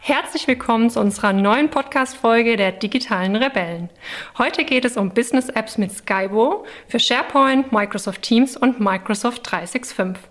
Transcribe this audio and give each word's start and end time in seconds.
Herzlich 0.00 0.46
willkommen 0.46 0.88
zu 0.88 1.00
unserer 1.00 1.32
neuen 1.32 1.70
Podcast-Folge 1.70 2.56
der 2.56 2.70
digitalen 2.70 3.34
Rebellen. 3.34 3.90
Heute 4.38 4.64
geht 4.64 4.84
es 4.84 4.96
um 4.96 5.10
Business 5.10 5.48
Apps 5.48 5.76
mit 5.76 5.90
Skybo 5.90 6.64
für 6.86 7.00
SharePoint, 7.00 7.72
Microsoft 7.72 8.22
Teams 8.22 8.56
und 8.56 8.78
Microsoft 8.78 9.50
365. 9.50 10.22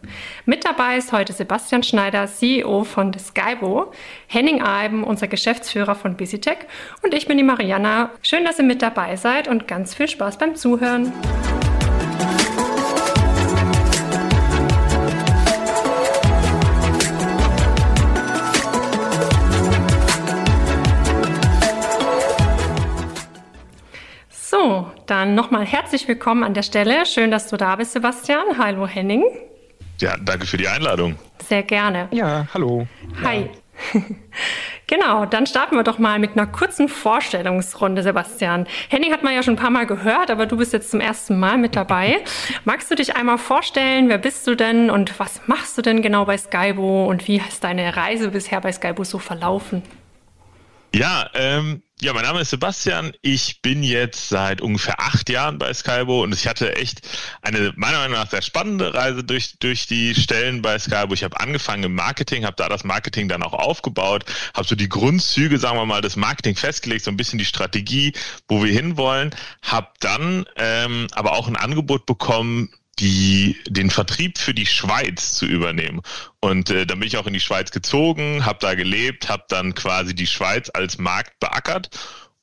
Mit 0.46 0.64
dabei 0.64 0.96
ist 0.96 1.12
heute 1.12 1.34
Sebastian 1.34 1.84
Schneider, 1.84 2.28
CEO 2.28 2.86
von 2.86 3.14
Skybo, 3.14 3.92
Henning 4.28 4.62
Eiben, 4.62 5.04
unser 5.04 5.28
Geschäftsführer 5.28 5.96
von 5.96 6.16
BusyTech 6.16 6.60
und 7.04 7.14
ich 7.14 7.28
bin 7.28 7.38
die 7.38 7.44
Mariana. 7.44 8.12
Schön, 8.22 8.46
dass 8.46 8.58
ihr 8.58 8.66
mit 8.66 8.82
dabei 8.82 9.18
seid 9.18 9.50
und 9.50 9.68
ganz 9.68 9.94
viel 9.94 10.08
Spaß 10.08 10.38
beim 10.38 10.56
Zuhören. 10.56 11.12
So, 24.58 24.88
dann 25.06 25.36
nochmal 25.36 25.66
herzlich 25.66 26.08
willkommen 26.08 26.44
an 26.44 26.54
der 26.56 26.64
Stelle. 26.64 27.06
Schön, 27.06 27.30
dass 27.30 27.48
du 27.48 27.58
da 27.58 27.76
bist, 27.76 27.92
Sebastian. 27.92 28.58
Hallo, 28.58 28.88
Henning. 28.88 29.24
Ja, 30.00 30.16
danke 30.18 30.48
für 30.48 30.58
die 30.58 30.68
Einladung. 30.68 31.16
Sehr 31.48 31.62
gerne. 31.62 32.08
Ja, 32.12 32.48
hallo. 32.54 32.88
Hi. 33.24 33.50
Ja. 33.94 34.02
genau, 34.88 35.26
dann 35.26 35.46
starten 35.46 35.76
wir 35.76 35.84
doch 35.84 36.00
mal 36.00 36.18
mit 36.18 36.32
einer 36.32 36.48
kurzen 36.48 36.90
Vorstellungsrunde, 36.90 38.02
Sebastian. 38.02 38.66
Henning 38.90 39.12
hat 39.12 39.22
man 39.22 39.36
ja 39.36 39.44
schon 39.44 39.54
ein 39.54 39.60
paar 39.60 39.70
Mal 39.70 39.86
gehört, 39.86 40.32
aber 40.32 40.48
du 40.48 40.58
bist 40.58 40.74
jetzt 40.74 40.90
zum 40.90 41.02
ersten 41.02 41.40
Mal 41.40 41.60
mit 41.60 41.76
dabei. 41.76 42.18
Magst 42.66 42.90
du 42.90 42.96
dich 42.96 43.16
einmal 43.16 43.38
vorstellen? 43.38 44.10
Wer 44.10 44.18
bist 44.18 44.48
du 44.48 44.56
denn 44.56 44.90
und 44.90 45.20
was 45.20 45.42
machst 45.46 45.78
du 45.78 45.84
denn 45.84 46.02
genau 46.02 46.26
bei 46.26 46.38
Skybo 46.38 47.06
und 47.06 47.28
wie 47.28 47.38
ist 47.38 47.64
deine 47.64 47.96
Reise 47.96 48.30
bisher 48.30 48.60
bei 48.62 48.72
Skybo 48.72 49.04
so 49.04 49.20
verlaufen? 49.20 49.84
Ja, 50.94 51.30
ähm, 51.34 51.84
ja, 52.00 52.14
mein 52.14 52.24
Name 52.24 52.42
ist 52.42 52.52
Sebastian. 52.52 53.12
Ich 53.22 53.62
bin 53.62 53.84
jetzt 53.84 54.30
seit 54.30 54.62
ungefähr 54.62 55.00
acht 55.00 55.30
Jahren 55.30 55.58
bei 55.58 55.74
Skybo 55.74 56.24
und 56.24 56.34
ich 56.34 56.48
hatte 56.48 56.76
echt 56.76 57.02
eine 57.42 57.74
meiner 57.76 57.98
Meinung 57.98 58.18
nach 58.18 58.30
sehr 58.30 58.42
spannende 58.42 58.94
Reise 58.94 59.24
durch 59.24 59.58
durch 59.60 59.88
die 59.88 60.16
Stellen 60.16 60.62
bei 60.62 60.80
Skybo. 60.80 61.14
Ich 61.14 61.24
habe 61.24 61.40
angefangen 61.40 61.84
im 61.84 61.96
Marketing, 61.96 62.46
habe 62.46 62.56
da 62.56 62.70
das 62.70 62.84
Marketing 62.84 63.28
dann 63.28 63.44
auch 63.44 63.54
aufgebaut, 63.54 64.26
habe 64.54 64.68
so 64.68 64.76
die 64.76 64.90
Grundzüge, 64.90 65.58
sagen 65.58 65.78
wir 65.78 65.86
mal, 65.86 66.02
des 66.02 66.16
Marketing 66.16 66.56
festgelegt, 66.56 67.04
so 67.04 67.12
ein 67.12 67.18
bisschen 67.18 67.40
die 67.40 67.46
Strategie, 67.46 68.14
wo 68.48 68.64
wir 68.64 68.72
hinwollen. 68.72 69.36
Habe 69.64 69.90
dann 70.00 70.46
ähm, 70.56 71.08
aber 71.14 71.34
auch 71.34 71.48
ein 71.48 71.56
Angebot 71.58 72.06
bekommen, 72.06 72.70
die, 73.00 73.58
den 73.68 73.90
Vertrieb 73.90 74.38
für 74.38 74.54
die 74.54 74.66
Schweiz 74.66 75.34
zu 75.34 75.46
übernehmen. 75.46 76.02
Und 76.40 76.70
äh, 76.70 76.86
dann 76.86 77.00
bin 77.00 77.08
ich 77.08 77.18
auch 77.18 77.28
in 77.28 77.34
die 77.34 77.40
Schweiz 77.40 77.72
gezogen, 77.72 78.46
habe 78.46 78.60
da 78.60 78.76
gelebt, 78.76 79.30
habe 79.30 79.44
dann 79.50 79.76
quasi 79.76 80.16
die 80.16 80.28
Schweiz 80.28 80.70
als 80.74 80.98
Markt 80.98 81.40
beackert. 81.40 81.90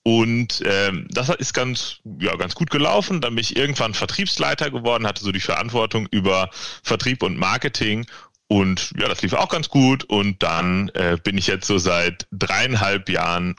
Und 0.04 0.62
ähm, 0.66 1.06
das 1.10 1.30
ist 1.30 1.54
ganz, 1.54 2.00
ja, 2.20 2.36
ganz 2.36 2.54
gut 2.54 2.70
gelaufen. 2.70 3.20
Dann 3.20 3.34
bin 3.34 3.42
ich 3.42 3.56
irgendwann 3.56 3.94
Vertriebsleiter 3.94 4.70
geworden, 4.70 5.06
hatte 5.06 5.24
so 5.24 5.32
die 5.32 5.40
Verantwortung 5.40 6.06
über 6.10 6.50
Vertrieb 6.82 7.22
und 7.22 7.38
Marketing. 7.38 8.06
Und 8.46 8.92
ja, 8.98 9.08
das 9.08 9.22
lief 9.22 9.32
auch 9.32 9.48
ganz 9.48 9.70
gut. 9.70 10.04
Und 10.04 10.42
dann 10.42 10.90
äh, 10.90 11.16
bin 11.22 11.38
ich 11.38 11.46
jetzt 11.46 11.66
so 11.66 11.78
seit 11.78 12.26
dreieinhalb 12.32 13.08
Jahren 13.08 13.56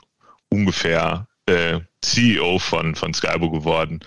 ungefähr 0.48 1.26
äh, 1.46 1.80
CEO 2.00 2.60
von, 2.60 2.94
von 2.94 3.12
Skybo 3.12 3.50
geworden. 3.50 4.00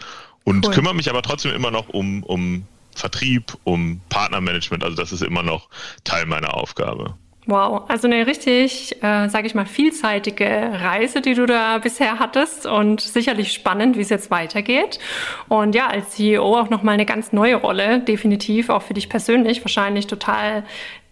Und 0.46 0.66
cool. 0.66 0.74
kümmere 0.74 0.96
mich 0.96 1.09
aber 1.09 1.22
trotzdem 1.22 1.53
immer 1.53 1.72
noch 1.72 1.90
um, 1.90 2.24
um 2.24 2.66
Vertrieb, 3.00 3.58
um 3.64 4.02
Partnermanagement. 4.09 4.83
Also 4.83 4.95
das 4.95 5.11
ist 5.11 5.23
immer 5.23 5.44
noch 5.44 5.69
Teil 6.03 6.25
meiner 6.25 6.55
Aufgabe. 6.55 7.16
Wow, 7.45 7.89
also 7.89 8.08
eine 8.08 8.28
richtig, 8.28 9.02
äh, 9.02 9.28
sage 9.28 9.47
ich 9.47 9.56
mal, 9.56 9.66
vielseitige 9.66 10.46
Reise, 10.46 11.19
die 11.19 11.34
du 11.34 11.47
da 11.47 11.79
bisher 11.79 12.19
hattest 12.19 12.68
und 12.68 13.01
sicherlich 13.01 13.53
spannend, 13.53 13.97
wie 13.97 14.01
es 14.01 14.09
jetzt 14.09 14.29
weitergeht. 14.29 15.00
Und 15.47 15.74
ja, 15.74 15.88
als 15.88 16.12
CEO 16.12 16.59
auch 16.59 16.69
nochmal 16.69 16.94
eine 16.94 17.07
ganz 17.07 17.34
neue 17.34 17.56
Rolle, 17.56 18.01
definitiv 18.01 18.69
auch 18.69 18.84
für 18.84 18.94
dich 18.94 19.09
persönlich, 19.09 19.63
wahrscheinlich 19.63 20.06
total 20.06 20.63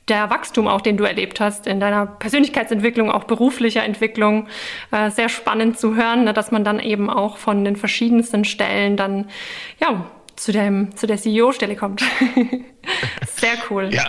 der 0.10 0.30
Wachstum 0.30 0.68
auch, 0.68 0.82
den 0.82 0.96
du 0.98 1.06
erlebt 1.06 1.40
hast 1.40 1.66
in 1.66 1.80
deiner 1.80 2.06
Persönlichkeitsentwicklung, 2.06 3.12
auch 3.12 3.24
beruflicher 3.24 3.84
Entwicklung, 3.84 4.48
äh, 4.92 5.10
sehr 5.10 5.30
spannend 5.30 5.80
zu 5.80 5.96
hören, 5.96 6.26
ne, 6.26 6.34
dass 6.34 6.52
man 6.52 6.64
dann 6.64 6.80
eben 6.80 7.10
auch 7.10 7.38
von 7.38 7.66
den 7.66 7.76
verschiedensten 7.76 8.46
Stellen 8.46 8.96
dann 8.96 9.28
ja 9.82 10.06
zu, 10.38 10.52
dem, 10.52 10.96
zu 10.96 11.08
der 11.08 11.18
CEO-Stelle 11.18 11.76
kommt. 11.76 12.02
sehr 13.36 13.58
cool. 13.70 13.94
Ja. 13.94 14.08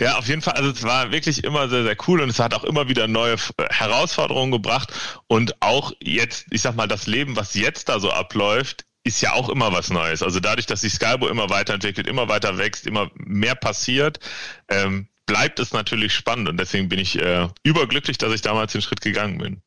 Ja, 0.00 0.16
auf 0.16 0.28
jeden 0.28 0.42
Fall. 0.42 0.54
Also 0.54 0.70
es 0.70 0.84
war 0.84 1.10
wirklich 1.10 1.42
immer 1.42 1.68
sehr, 1.68 1.82
sehr 1.82 1.96
cool 2.06 2.20
und 2.20 2.28
es 2.28 2.38
hat 2.38 2.54
auch 2.54 2.62
immer 2.62 2.88
wieder 2.88 3.08
neue 3.08 3.34
Herausforderungen 3.70 4.52
gebracht. 4.52 4.92
Und 5.26 5.60
auch 5.60 5.92
jetzt, 6.00 6.46
ich 6.50 6.62
sag 6.62 6.76
mal, 6.76 6.86
das 6.86 7.08
Leben, 7.08 7.34
was 7.34 7.54
jetzt 7.54 7.88
da 7.88 7.98
so 7.98 8.12
abläuft, 8.12 8.84
ist 9.02 9.20
ja 9.22 9.32
auch 9.32 9.48
immer 9.48 9.72
was 9.72 9.90
Neues. 9.90 10.22
Also 10.22 10.38
dadurch, 10.38 10.66
dass 10.66 10.82
sich 10.82 10.92
Skybo 10.92 11.26
immer 11.26 11.50
weiterentwickelt, 11.50 12.06
immer 12.06 12.28
weiter 12.28 12.58
wächst, 12.58 12.86
immer 12.86 13.10
mehr 13.16 13.56
passiert, 13.56 14.20
ähm, 14.68 15.08
bleibt 15.26 15.58
es 15.58 15.72
natürlich 15.72 16.12
spannend. 16.12 16.48
Und 16.48 16.58
deswegen 16.58 16.88
bin 16.88 17.00
ich 17.00 17.18
äh, 17.18 17.48
überglücklich, 17.64 18.18
dass 18.18 18.32
ich 18.32 18.42
damals 18.42 18.72
den 18.72 18.82
Schritt 18.82 19.00
gegangen 19.00 19.38
bin. 19.38 19.62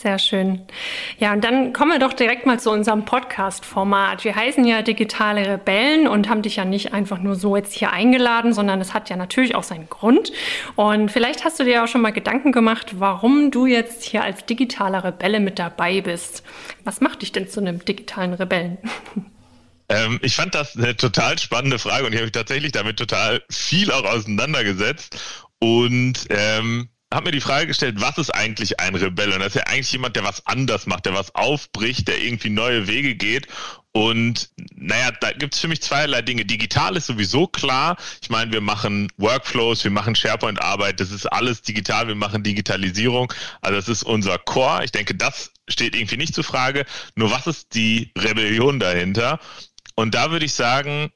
Sehr 0.00 0.20
schön. 0.20 0.60
Ja, 1.18 1.32
und 1.32 1.42
dann 1.42 1.72
kommen 1.72 1.90
wir 1.90 1.98
doch 1.98 2.12
direkt 2.12 2.46
mal 2.46 2.60
zu 2.60 2.70
unserem 2.70 3.04
Podcast-Format. 3.04 4.22
Wir 4.22 4.36
heißen 4.36 4.64
ja 4.64 4.82
Digitale 4.82 5.44
Rebellen 5.44 6.06
und 6.06 6.28
haben 6.28 6.42
dich 6.42 6.54
ja 6.54 6.64
nicht 6.64 6.92
einfach 6.92 7.18
nur 7.18 7.34
so 7.34 7.56
jetzt 7.56 7.74
hier 7.74 7.92
eingeladen, 7.92 8.52
sondern 8.52 8.80
es 8.80 8.94
hat 8.94 9.10
ja 9.10 9.16
natürlich 9.16 9.56
auch 9.56 9.64
seinen 9.64 9.88
Grund. 9.88 10.30
Und 10.76 11.10
vielleicht 11.10 11.44
hast 11.44 11.58
du 11.58 11.64
dir 11.64 11.82
auch 11.82 11.88
schon 11.88 12.00
mal 12.00 12.12
Gedanken 12.12 12.52
gemacht, 12.52 13.00
warum 13.00 13.50
du 13.50 13.66
jetzt 13.66 14.04
hier 14.04 14.22
als 14.22 14.46
digitaler 14.46 15.02
Rebelle 15.02 15.40
mit 15.40 15.58
dabei 15.58 16.00
bist. 16.00 16.44
Was 16.84 17.00
macht 17.00 17.22
dich 17.22 17.32
denn 17.32 17.48
zu 17.48 17.58
einem 17.58 17.84
digitalen 17.84 18.34
Rebellen? 18.34 18.78
Ähm, 19.90 20.20
ich 20.20 20.36
fand 20.36 20.54
das 20.54 20.76
eine 20.76 20.94
total 20.98 21.38
spannende 21.38 21.78
Frage 21.78 22.04
und 22.04 22.12
ich 22.12 22.18
habe 22.18 22.26
mich 22.26 22.32
tatsächlich 22.32 22.72
damit 22.72 22.98
total 22.98 23.42
viel 23.48 23.90
auch 23.90 24.04
auseinandergesetzt. 24.04 25.16
Und 25.60 26.26
ähm, 26.28 26.90
habe 27.12 27.26
mir 27.26 27.32
die 27.32 27.40
Frage 27.40 27.66
gestellt, 27.66 28.00
was 28.00 28.18
ist 28.18 28.30
eigentlich 28.30 28.80
ein 28.80 28.94
Rebell? 28.94 29.32
Und 29.32 29.40
das 29.40 29.48
ist 29.48 29.54
ja 29.54 29.62
eigentlich 29.62 29.92
jemand, 29.92 30.16
der 30.16 30.24
was 30.24 30.46
anders 30.46 30.86
macht, 30.86 31.06
der 31.06 31.14
was 31.14 31.34
aufbricht, 31.34 32.06
der 32.06 32.22
irgendwie 32.22 32.50
neue 32.50 32.86
Wege 32.86 33.14
geht. 33.14 33.46
Und 33.92 34.50
naja, 34.74 35.10
da 35.20 35.32
gibt 35.32 35.54
es 35.54 35.60
für 35.60 35.68
mich 35.68 35.80
zweierlei 35.80 36.20
Dinge. 36.20 36.44
Digital 36.44 36.96
ist 36.96 37.06
sowieso 37.06 37.46
klar. 37.46 37.96
Ich 38.20 38.28
meine, 38.28 38.52
wir 38.52 38.60
machen 38.60 39.10
Workflows, 39.16 39.82
wir 39.84 39.90
machen 39.90 40.14
SharePoint-Arbeit, 40.14 41.00
das 41.00 41.10
ist 41.10 41.26
alles 41.26 41.62
digital, 41.62 42.08
wir 42.08 42.14
machen 42.14 42.42
Digitalisierung. 42.42 43.32
Also 43.62 43.76
das 43.76 43.88
ist 43.88 44.02
unser 44.02 44.38
Core. 44.38 44.84
Ich 44.84 44.92
denke, 44.92 45.14
das 45.14 45.50
steht 45.66 45.96
irgendwie 45.96 46.18
nicht 46.18 46.34
zur 46.34 46.44
Frage. 46.44 46.84
Nur 47.16 47.30
was 47.30 47.46
ist 47.46 47.74
die 47.74 48.12
Rebellion 48.16 48.78
dahinter? 48.78 49.40
Und 49.94 50.14
da 50.14 50.30
würde 50.30 50.44
ich 50.44 50.52
sagen, 50.52 51.10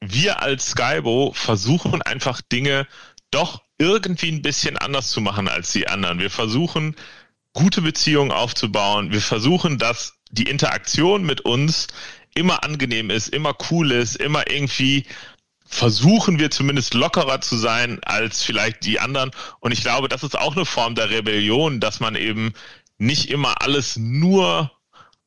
wir 0.00 0.42
als 0.42 0.70
Skybo 0.70 1.32
versuchen 1.34 2.02
einfach 2.02 2.40
Dinge 2.40 2.86
doch 3.32 3.62
irgendwie 3.78 4.30
ein 4.30 4.42
bisschen 4.42 4.78
anders 4.78 5.10
zu 5.10 5.20
machen 5.20 5.48
als 5.48 5.72
die 5.72 5.88
anderen. 5.88 6.20
Wir 6.20 6.30
versuchen, 6.30 6.94
gute 7.52 7.82
Beziehungen 7.82 8.30
aufzubauen. 8.30 9.12
Wir 9.12 9.20
versuchen, 9.20 9.78
dass 9.78 10.14
die 10.30 10.48
Interaktion 10.48 11.24
mit 11.24 11.42
uns 11.42 11.88
immer 12.34 12.64
angenehm 12.64 13.10
ist, 13.10 13.28
immer 13.28 13.54
cool 13.70 13.92
ist, 13.92 14.16
immer 14.16 14.50
irgendwie 14.50 15.04
versuchen 15.66 16.38
wir 16.38 16.50
zumindest 16.50 16.94
lockerer 16.94 17.40
zu 17.40 17.56
sein 17.56 17.98
als 18.04 18.42
vielleicht 18.42 18.84
die 18.84 19.00
anderen. 19.00 19.30
Und 19.60 19.72
ich 19.72 19.80
glaube, 19.80 20.08
das 20.08 20.22
ist 20.22 20.38
auch 20.38 20.54
eine 20.54 20.66
Form 20.66 20.94
der 20.94 21.10
Rebellion, 21.10 21.80
dass 21.80 21.98
man 21.98 22.14
eben 22.14 22.52
nicht 22.98 23.30
immer 23.30 23.62
alles 23.62 23.96
nur 23.96 24.70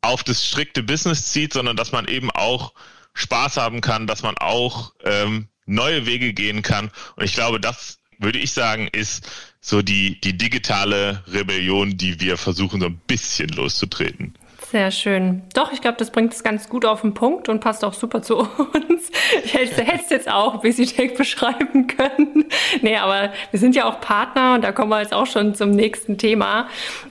auf 0.01 0.23
das 0.23 0.45
strikte 0.45 0.83
Business 0.83 1.31
zieht, 1.31 1.53
sondern 1.53 1.75
dass 1.75 1.91
man 1.91 2.07
eben 2.07 2.29
auch 2.29 2.73
Spaß 3.15 3.57
haben 3.57 3.81
kann, 3.81 4.07
dass 4.07 4.21
man 4.21 4.37
auch 4.37 4.93
ähm, 5.03 5.49
neue 5.65 6.05
Wege 6.05 6.33
gehen 6.33 6.61
kann. 6.61 6.91
Und 7.15 7.23
ich 7.23 7.33
glaube, 7.33 7.59
das 7.59 7.99
würde 8.19 8.39
ich 8.39 8.51
sagen, 8.53 8.87
ist 8.91 9.29
so 9.61 9.81
die, 9.81 10.19
die 10.21 10.37
digitale 10.37 11.23
Rebellion, 11.31 11.97
die 11.97 12.19
wir 12.19 12.37
versuchen, 12.37 12.81
so 12.81 12.87
ein 12.87 12.99
bisschen 13.07 13.49
loszutreten. 13.49 14.35
Sehr 14.71 14.91
schön. 14.91 15.43
Doch, 15.53 15.71
ich 15.71 15.81
glaube, 15.81 15.97
das 15.97 16.11
bringt 16.11 16.33
es 16.33 16.43
ganz 16.43 16.69
gut 16.69 16.85
auf 16.85 17.01
den 17.01 17.13
Punkt 17.13 17.49
und 17.49 17.61
passt 17.61 17.85
auch 17.85 17.93
super 17.93 18.21
zu 18.21 18.37
uns. 18.37 19.11
Ich 19.43 19.53
hätte 19.53 20.01
es 20.03 20.09
jetzt 20.09 20.29
auch 20.29 20.63
VisiTech 20.63 21.15
beschreiben 21.15 21.87
können. 21.87 22.45
Nee, 22.81 22.97
aber 22.97 23.31
wir 23.51 23.59
sind 23.59 23.75
ja 23.75 23.85
auch 23.85 24.01
Partner 24.01 24.55
und 24.55 24.63
da 24.63 24.71
kommen 24.71 24.89
wir 24.89 25.01
jetzt 25.01 25.13
auch 25.13 25.27
schon 25.27 25.55
zum 25.55 25.71
nächsten 25.71 26.17
Thema. 26.17 26.67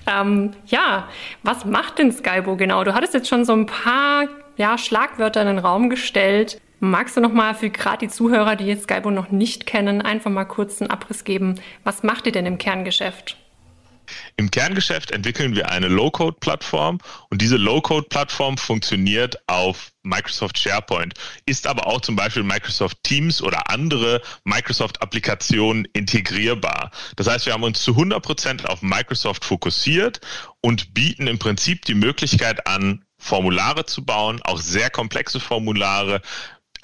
Ähm, 0.07 0.53
ja, 0.67 1.09
was 1.43 1.65
macht 1.65 1.99
denn 1.99 2.13
Skybo 2.13 2.57
genau? 2.57 2.85
Du 2.85 2.95
hattest 2.95 3.15
jetzt 3.15 3.29
schon 3.29 3.45
so 3.45 3.53
ein 3.53 3.67
paar 3.67 4.27
ja, 4.57 4.77
Schlagwörter 4.77 5.41
in 5.43 5.47
den 5.47 5.59
Raum 5.59 5.91
gestellt. 5.91 6.61
Magst 6.85 7.17
du 7.17 7.23
noch 7.23 7.33
mal 7.33 7.55
für 7.55 7.71
gerade 7.71 8.07
die 8.07 8.13
Zuhörer, 8.13 8.57
die 8.57 8.67
jetzt 8.67 8.83
Skybo 8.83 9.11
noch 9.11 9.31
nicht 9.31 9.65
kennen, 9.65 10.03
einfach 10.03 10.31
mal 10.31 10.45
kurz 10.45 10.83
einen 10.83 10.91
Abriss 10.91 11.25
geben? 11.25 11.59
Was 11.83 12.03
macht 12.03 12.27
ihr 12.27 12.33
denn 12.33 12.45
im 12.45 12.59
Kerngeschäft? 12.59 13.39
Im 14.37 14.51
Kerngeschäft 14.51 15.11
entwickeln 15.11 15.57
wir 15.57 15.71
eine 15.71 15.89
Low-Code-Plattform 15.89 16.99
und 17.31 17.41
diese 17.41 17.57
Low-Code-Plattform 17.57 18.59
funktioniert 18.59 19.39
auf 19.47 19.93
Microsoft 20.03 20.59
SharePoint, 20.59 21.15
ist 21.47 21.67
aber 21.67 21.87
auch 21.87 22.03
zum 22.03 22.17
Beispiel 22.17 22.43
Microsoft 22.43 22.99
Teams 23.03 23.41
oder 23.41 23.71
andere 23.71 24.21
Microsoft-Applikationen 24.45 25.87
integrierbar. 25.95 26.91
Das 27.17 27.27
heißt, 27.27 27.47
wir 27.47 27.55
haben 27.55 27.63
uns 27.63 27.83
zu 27.83 27.93
100 27.93 28.23
Prozent 28.23 28.69
auf 28.69 28.83
Microsoft 28.83 29.47
fokussiert 29.47 30.21
und 30.61 30.93
bieten 30.93 31.29
im 31.29 31.39
Prinzip 31.39 31.87
die 31.87 31.95
Möglichkeit 31.95 32.67
an, 32.67 33.07
Formulare 33.17 33.87
zu 33.87 34.05
bauen, 34.05 34.43
auch 34.45 34.59
sehr 34.59 34.91
komplexe 34.91 35.41
Formulare, 35.41 36.21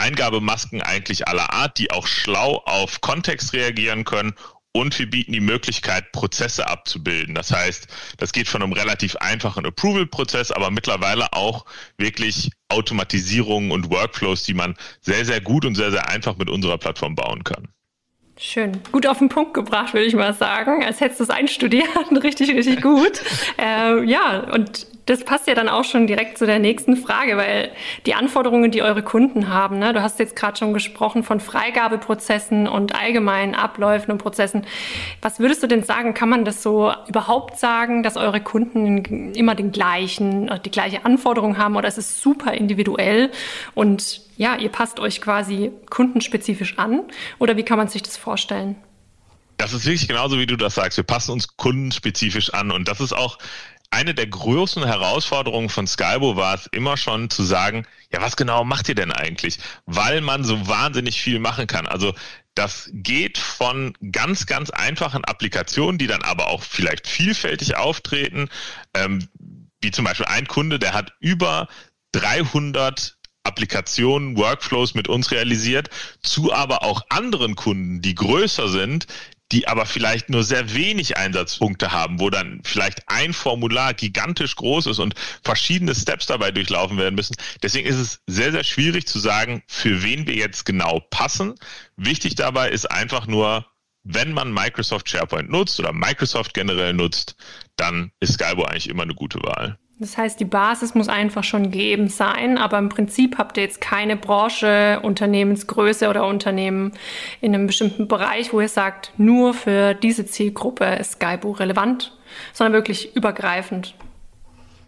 Eingabemasken 0.01 0.83
eigentlich 0.83 1.29
aller 1.29 1.53
Art, 1.53 1.79
die 1.79 1.91
auch 1.91 2.07
schlau 2.07 2.63
auf 2.65 3.01
Kontext 3.01 3.53
reagieren 3.53 4.05
können 4.05 4.35
und 4.73 4.99
wir 4.99 5.11
bieten 5.11 5.33
die 5.33 5.41
Möglichkeit, 5.41 6.13
Prozesse 6.13 6.69
abzubilden. 6.69 7.35
Das 7.35 7.51
heißt, 7.51 7.89
das 8.19 8.33
geht 8.33 8.49
von 8.49 8.63
einem 8.63 8.73
relativ 8.73 9.17
einfachen 9.17 9.67
Approval-Prozess, 9.67 10.53
aber 10.53 10.71
mittlerweile 10.71 11.33
auch 11.33 11.67
wirklich 11.99 12.51
Automatisierungen 12.69 13.73
und 13.73 13.91
Workflows, 13.91 14.45
die 14.45 14.55
man 14.55 14.77
sehr, 15.01 15.25
sehr 15.25 15.41
gut 15.41 15.65
und 15.65 15.75
sehr, 15.75 15.91
sehr 15.91 16.09
einfach 16.09 16.37
mit 16.37 16.49
unserer 16.49 16.79
Plattform 16.79 17.15
bauen 17.15 17.45
kann. 17.45 17.69
Schön. 18.43 18.73
Gut 18.91 19.07
auf 19.07 19.19
den 19.19 19.29
Punkt 19.29 19.53
gebracht, 19.53 19.93
würde 19.93 20.07
ich 20.07 20.15
mal 20.15 20.33
sagen. 20.33 20.83
Als 20.83 21.03
hättest 21.03 21.21
du 21.21 21.25
es 21.25 21.31
einstudiert. 21.31 21.89
richtig, 22.23 22.51
richtig 22.51 22.81
gut. 22.81 23.21
äh, 23.59 24.03
ja, 24.05 24.47
und 24.55 24.87
das 25.05 25.25
passt 25.25 25.47
ja 25.47 25.55
dann 25.55 25.69
auch 25.69 25.85
schon 25.85 26.07
direkt 26.07 26.39
zu 26.39 26.47
der 26.47 26.59
nächsten 26.59 26.97
Frage, 26.97 27.37
weil 27.37 27.71
die 28.07 28.15
Anforderungen, 28.15 28.71
die 28.71 28.81
eure 28.81 29.03
Kunden 29.03 29.49
haben, 29.49 29.79
ne, 29.79 29.93
du 29.93 30.01
hast 30.01 30.19
jetzt 30.21 30.37
gerade 30.37 30.57
schon 30.57 30.73
gesprochen 30.73 31.23
von 31.23 31.39
Freigabeprozessen 31.39 32.67
und 32.67 32.95
allgemeinen 32.95 33.55
Abläufen 33.55 34.11
und 34.13 34.19
Prozessen. 34.19 34.65
Was 35.21 35.39
würdest 35.39 35.63
du 35.63 35.67
denn 35.67 35.83
sagen? 35.83 36.15
Kann 36.15 36.31
man 36.31 36.47
das 36.47 36.63
so 36.63 36.93
überhaupt 37.09 37.59
sagen, 37.59 38.03
dass 38.03 38.17
eure 38.17 38.41
Kunden 38.41 39.35
immer 39.35 39.55
den 39.55 39.71
gleichen, 39.71 40.51
die 40.65 40.71
gleiche 40.71 41.05
Anforderung 41.05 41.59
haben 41.59 41.77
oder 41.77 41.89
ist 41.89 41.99
es 41.99 42.23
super 42.23 42.55
individuell 42.55 43.31
und 43.75 44.30
ja, 44.41 44.57
ihr 44.57 44.71
passt 44.71 45.01
euch 45.01 45.21
quasi 45.21 45.71
kundenspezifisch 45.91 46.79
an? 46.79 47.03
Oder 47.39 47.59
wie 47.59 47.63
kann 47.63 47.77
man 47.77 47.89
sich 47.89 48.03
das 48.03 48.17
vorstellen? 48.17 48.75
Das 49.59 49.75
ist 49.75 49.85
wirklich 49.85 50.09
genauso, 50.09 50.39
wie 50.39 50.47
du 50.47 50.57
das 50.57 50.77
sagst. 50.77 50.97
Wir 50.97 51.05
passen 51.05 51.33
uns 51.33 51.59
kundenspezifisch 51.59 52.55
an. 52.55 52.71
Und 52.71 52.89
das 52.89 53.01
ist 53.01 53.13
auch 53.13 53.37
eine 53.91 54.15
der 54.15 54.29
größten 54.29 54.83
Herausforderungen 54.83 55.69
von 55.69 55.87
Skybo 55.87 56.37
war 56.37 56.55
es 56.55 56.67
immer 56.69 56.97
schon 56.97 57.29
zu 57.29 57.43
sagen, 57.43 57.85
ja, 58.11 58.23
was 58.23 58.35
genau 58.37 58.65
macht 58.65 58.89
ihr 58.89 58.95
denn 58.95 59.13
eigentlich? 59.13 59.59
Weil 59.85 60.23
man 60.23 60.43
so 60.43 60.67
wahnsinnig 60.67 61.21
viel 61.21 61.39
machen 61.39 61.67
kann. 61.67 61.87
Also 61.87 62.15
das 62.55 62.89
geht 62.95 63.37
von 63.37 63.93
ganz, 64.11 64.47
ganz 64.47 64.71
einfachen 64.71 65.23
Applikationen, 65.27 65.99
die 65.99 66.07
dann 66.07 66.23
aber 66.23 66.47
auch 66.47 66.63
vielleicht 66.63 67.07
vielfältig 67.07 67.77
auftreten, 67.77 68.49
ähm, 68.95 69.29
wie 69.83 69.91
zum 69.91 70.07
Beispiel 70.07 70.27
ein 70.27 70.47
Kunde, 70.47 70.79
der 70.79 70.95
hat 70.95 71.13
über 71.21 71.69
300 72.13 73.20
Applikationen, 73.43 74.37
Workflows 74.37 74.95
mit 74.95 75.09
uns 75.09 75.31
realisiert, 75.31 75.89
zu 76.23 76.53
aber 76.53 76.83
auch 76.83 77.03
anderen 77.09 77.57
Kunden, 77.57 78.03
die 78.03 78.15
größer 78.15 78.69
sind, 78.69 79.07
die 79.53 79.67
aber 79.67 79.87
vielleicht 79.87 80.31
nur 80.31 80.45
sehr 80.45 80.75
wenig 80.75 81.17
Einsatzpunkte 81.17 81.91
haben, 81.91 82.21
wo 82.21 82.31
dann 82.31 82.61
vielleicht 82.65 83.09
ein 83.09 83.33
Formular 83.33 83.95
gigantisch 83.95 84.55
groß 84.55 84.87
ist 84.87 84.99
und 85.01 85.15
verschiedene 85.43 85.95
Steps 85.95 86.27
dabei 86.27 86.53
durchlaufen 86.53 86.99
werden 86.99 87.17
müssen. 87.17 87.35
Deswegen 87.63 87.89
ist 87.89 87.97
es 87.97 88.21
sehr, 88.27 88.53
sehr 88.53 88.65
schwierig 88.65 89.07
zu 89.07 89.19
sagen, 89.19 89.63
für 89.67 90.03
wen 90.03 90.27
wir 90.27 90.35
jetzt 90.35 90.65
genau 90.65 91.01
passen. 91.11 91.55
Wichtig 91.97 92.37
dabei 92.37 92.71
ist 92.71 92.91
einfach 92.91 93.27
nur, 93.27 93.67
wenn 94.05 94.33
man 94.33 94.53
Microsoft 94.53 95.09
SharePoint 95.09 95.51
nutzt 95.51 95.79
oder 95.81 95.93
Microsoft 95.93 96.55
generell 96.55 96.93
nutzt, 96.93 97.37
dann 97.77 98.13
ist 98.21 98.35
Skybo 98.35 98.65
eigentlich 98.65 98.89
immer 98.89 99.03
eine 99.03 99.15
gute 99.15 99.43
Wahl. 99.43 99.79
Das 100.01 100.17
heißt, 100.17 100.41
die 100.41 100.47
Basis 100.47 100.95
muss 100.95 101.09
einfach 101.09 101.45
schon 101.45 101.65
gegeben 101.65 102.09
sein, 102.09 102.57
aber 102.57 102.79
im 102.79 102.89
Prinzip 102.89 103.37
habt 103.37 103.59
ihr 103.59 103.65
jetzt 103.65 103.83
keine 103.83 104.17
Branche, 104.17 104.99
Unternehmensgröße 105.03 106.09
oder 106.09 106.27
Unternehmen 106.27 106.93
in 107.43 107.55
einem 107.55 107.67
bestimmten 107.67 108.09
Bereich, 108.09 108.55
wo 108.55 108.63
ihr 108.63 108.69
sagt, 108.71 109.13
nur 109.19 109.53
für 109.53 109.93
diese 109.93 110.25
Zielgruppe 110.25 110.87
ist 110.87 111.13
Skybo 111.13 111.51
relevant, 111.51 112.17
sondern 112.55 112.73
wirklich 112.73 113.15
übergreifend. 113.15 113.95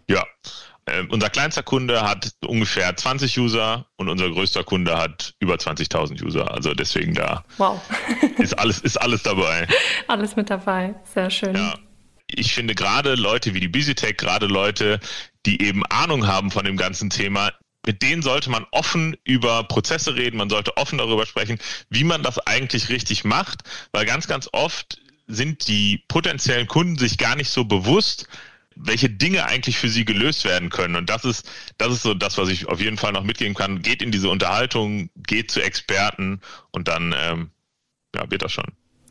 Ja, 0.09 0.25
äh, 0.87 1.03
unser 1.11 1.29
kleinster 1.29 1.63
Kunde 1.63 2.01
hat 2.01 2.33
ungefähr 2.47 2.97
20 2.97 3.39
User 3.39 3.85
und 3.97 4.09
unser 4.09 4.31
größter 4.31 4.65
Kunde 4.65 4.97
hat 4.97 5.35
über 5.41 5.57
20.000 5.57 6.25
User. 6.25 6.51
Also 6.51 6.73
deswegen 6.73 7.13
da 7.13 7.45
wow. 7.59 7.79
ist, 8.39 8.59
alles, 8.59 8.79
ist 8.79 8.97
alles 8.97 9.23
dabei. 9.23 9.69
Alles 10.09 10.37
mit 10.37 10.49
dabei, 10.49 10.95
sehr 11.05 11.29
schön. 11.29 11.55
Ja 11.55 11.75
ich 12.39 12.55
finde 12.55 12.75
gerade 12.75 13.15
Leute 13.15 13.55
wie 13.55 13.61
die 13.61 13.69
BusyTech, 13.69 14.17
gerade 14.17 14.47
Leute, 14.47 15.01
die 15.47 15.63
eben 15.63 15.85
Ahnung 15.87 16.27
haben 16.27 16.51
von 16.51 16.65
dem 16.65 16.77
ganzen 16.77 17.11
Thema, 17.11 17.53
mit 17.85 18.03
denen 18.03 18.23
sollte 18.23 18.51
man 18.51 18.67
offen 18.71 19.17
über 19.25 19.65
Prozesse 19.65 20.15
reden, 20.15 20.37
man 20.37 20.51
sollte 20.51 20.77
offen 20.77 20.99
darüber 20.99 21.27
sprechen, 21.27 21.59
wie 21.91 22.05
man 22.05 22.23
das 22.23 22.39
eigentlich 22.39 22.89
richtig 22.89 23.25
macht, 23.25 23.63
weil 23.93 24.07
ganz, 24.07 24.29
ganz 24.29 24.49
oft 24.53 25.01
sind 25.27 25.67
die 25.69 26.05
potenziellen 26.09 26.69
Kunden 26.69 26.99
sich 26.99 27.19
gar 27.19 27.37
nicht 27.37 27.51
so 27.51 27.65
bewusst, 27.65 28.29
welche 28.77 29.11
Dinge 29.11 29.47
eigentlich 29.47 29.79
für 29.79 29.89
sie 29.89 30.05
gelöst 30.05 30.45
werden 30.45 30.71
können. 30.71 30.97
Und 30.97 31.11
das 31.11 31.25
ist, 31.25 31.49
das 31.79 31.93
ist 31.93 32.03
so 32.03 32.15
das, 32.15 32.39
was 32.39 32.49
ich 32.49 32.67
auf 32.67 32.81
jeden 32.81 32.97
Fall 32.97 33.13
noch 33.13 33.25
mitgeben 33.25 33.55
kann. 33.55 33.83
Geht 33.83 34.03
in 34.03 34.13
diese 34.13 34.29
Unterhaltung, 34.29 35.11
geht 35.17 35.51
zu 35.51 35.61
Experten 35.61 36.41
und 36.71 36.89
dann 36.89 37.15
ähm, 37.17 37.51
ja, 38.15 38.31
wird 38.31 38.43
das 38.43 38.53
schon. 38.53 38.67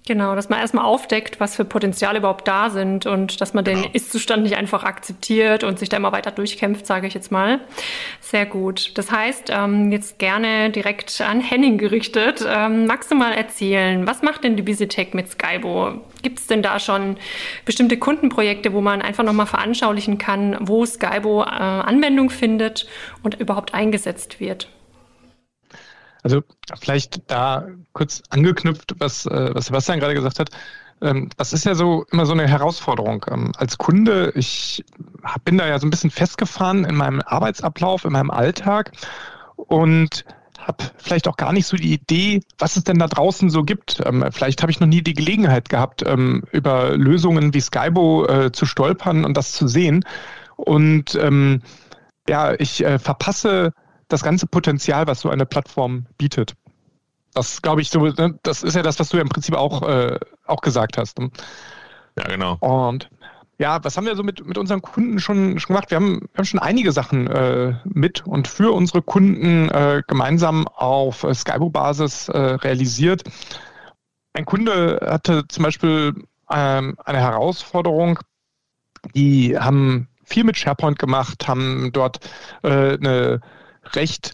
Genau, 0.08 0.34
dass 0.34 0.50
man 0.50 0.60
erstmal 0.60 0.86
aufdeckt, 0.86 1.40
was 1.40 1.56
für 1.56 1.64
Potenziale 1.64 2.18
überhaupt 2.18 2.48
da 2.48 2.72
sind 2.72 3.06
und 3.06 3.40
dass 3.40 3.54
man 3.54 3.64
genau. 3.64 3.84
den 3.84 3.92
Ist-Zustand 3.92 4.42
nicht 4.42 4.58
einfach 4.58 4.84
akzeptiert 4.84 5.64
und 5.64 5.78
sich 5.78 5.90
da 5.90 5.98
immer 5.98 6.12
weiter 6.12 6.32
durchkämpft, 6.32 6.88
sage 6.88 7.06
ich 7.06 7.14
jetzt 7.14 7.32
mal. 7.32 7.60
Sehr 8.20 8.48
gut. 8.48 8.98
Das 8.98 9.12
heißt, 9.12 9.52
ähm, 9.52 9.92
jetzt 9.92 10.18
gerne 10.18 10.72
direkt 10.72 11.22
an 11.22 11.40
Henning 11.40 11.78
gerichtet. 11.78 12.44
Ähm, 12.48 12.88
magst 12.88 13.12
du 13.12 13.16
mal 13.16 13.34
erzählen, 13.34 14.08
was 14.08 14.24
macht 14.24 14.44
denn 14.44 14.56
die 14.56 14.66
Visitech 14.66 15.14
mit 15.14 15.30
Skybo? 15.30 16.02
Gibt 16.24 16.40
es 16.40 16.48
denn 16.48 16.64
da 16.64 16.80
schon 16.80 17.18
bestimmte 17.66 17.98
Kundenprojekte, 17.98 18.74
wo 18.74 18.82
man 18.82 19.04
einfach 19.04 19.24
nochmal 19.24 19.46
veranschaulichen 19.46 20.18
kann, 20.18 20.58
wo 20.62 20.84
Skybo 20.84 21.44
äh, 21.44 21.46
Anwendung 21.46 22.32
findet 22.32 22.88
und 23.22 23.40
überhaupt 23.40 23.76
eingesetzt 23.76 24.40
wird? 24.40 24.68
Also 26.24 26.44
vielleicht 26.80 27.30
da 27.30 27.68
kurz 27.94 28.22
angeknüpft, 28.30 28.96
was, 29.00 29.26
äh, 29.26 29.52
was 29.54 29.66
Sebastian 29.66 30.00
gerade 30.00 30.14
gesagt 30.14 30.40
hat. 30.40 30.50
Ähm, 31.02 31.30
das 31.38 31.54
ist 31.54 31.66
ja 31.66 31.74
so 31.74 32.06
immer 32.12 32.26
so 32.26 32.34
eine 32.34 32.48
Herausforderung. 32.48 33.26
Ähm, 33.30 33.52
als 33.58 33.78
Kunde, 33.78 34.32
ich 34.36 34.84
bin 35.44 35.58
da 35.58 35.68
ja 35.68 35.80
so 35.80 35.88
ein 35.88 35.90
bisschen 35.90 36.12
festgefahren 36.12 36.86
in 36.86 36.96
meinem 36.96 37.22
Arbeitsablauf, 37.26 38.06
in 38.06 38.14
meinem 38.14 38.30
Alltag 38.30 38.92
und 39.56 40.26
habe 40.60 40.84
vielleicht 40.98 41.28
auch 41.28 41.38
gar 41.38 41.54
nicht 41.54 41.66
so 41.66 41.76
die 41.76 41.94
Idee, 41.94 42.42
was 42.60 42.78
es 42.78 42.84
denn 42.84 43.00
da 43.00 43.08
draußen 43.08 43.50
so 43.50 43.64
gibt. 43.64 44.00
Ähm, 44.06 44.24
vielleicht 44.32 44.62
habe 44.62 44.72
ich 44.72 44.80
noch 44.80 44.88
nie 44.88 45.02
die 45.02 45.16
Gelegenheit 45.16 45.70
gehabt, 45.70 46.04
über 46.52 46.96
Lösungen 46.96 47.54
wie 47.56 47.62
Skybo 47.62 48.28
äh, 48.28 48.52
zu 48.52 48.68
stolpern 48.68 49.26
und 49.26 49.36
das 49.36 49.54
zu 49.54 49.68
sehen. 49.68 50.06
Und 50.56 51.18
ja, 52.30 52.54
ich 52.54 52.86
äh, 52.86 53.00
verpasse 53.00 53.74
das 54.12 54.24
ganze 54.24 54.48
Potenzial, 54.48 55.08
was 55.08 55.22
so 55.22 55.30
eine 55.30 55.46
Plattform 55.46 56.06
bietet. 56.18 56.56
Das 57.34 57.62
glaube 57.62 57.82
ich 57.82 57.90
so, 57.90 58.06
ne, 58.06 58.40
das 58.44 58.64
ist 58.64 58.76
ja 58.76 58.82
das, 58.82 59.00
was 59.00 59.10
du 59.10 59.18
ja 59.18 59.24
im 59.24 59.30
Prinzip 59.30 59.56
auch, 59.56 59.88
äh, 59.88 60.20
auch 60.46 60.62
gesagt 60.62 60.98
hast. 60.98 61.20
Ne? 61.20 61.32
Ja, 62.18 62.26
genau. 62.28 62.58
Und 62.60 63.10
ja, 63.58 63.82
was 63.84 63.96
haben 63.96 64.06
wir 64.06 64.16
so 64.16 64.24
mit, 64.24 64.46
mit 64.46 64.58
unseren 64.58 64.82
Kunden 64.82 65.20
schon, 65.20 65.60
schon 65.60 65.76
gemacht? 65.76 65.92
Wir 65.92 65.98
haben, 65.98 66.22
wir 66.22 66.38
haben 66.38 66.46
schon 66.46 66.60
einige 66.60 66.92
Sachen 66.92 67.28
äh, 67.28 67.76
mit 67.86 68.26
und 68.26 68.48
für 68.48 68.72
unsere 68.72 69.02
Kunden 69.02 69.70
äh, 69.70 70.02
gemeinsam 70.08 70.68
auf 70.68 71.24
äh, 71.24 71.34
Skybo-Basis 71.34 72.30
äh, 72.30 72.38
realisiert. 72.38 73.24
Ein 74.34 74.46
Kunde 74.46 75.00
hatte 75.08 75.48
zum 75.48 75.64
Beispiel 75.64 76.16
ähm, 76.50 76.98
eine 77.06 77.20
Herausforderung, 77.20 78.20
die 79.14 79.58
haben 79.58 80.08
viel 80.24 80.44
mit 80.44 80.58
SharePoint 80.58 80.98
gemacht, 80.98 81.48
haben 81.48 81.92
dort 81.94 82.20
äh, 82.64 82.98
eine 82.98 83.42
recht 83.96 84.34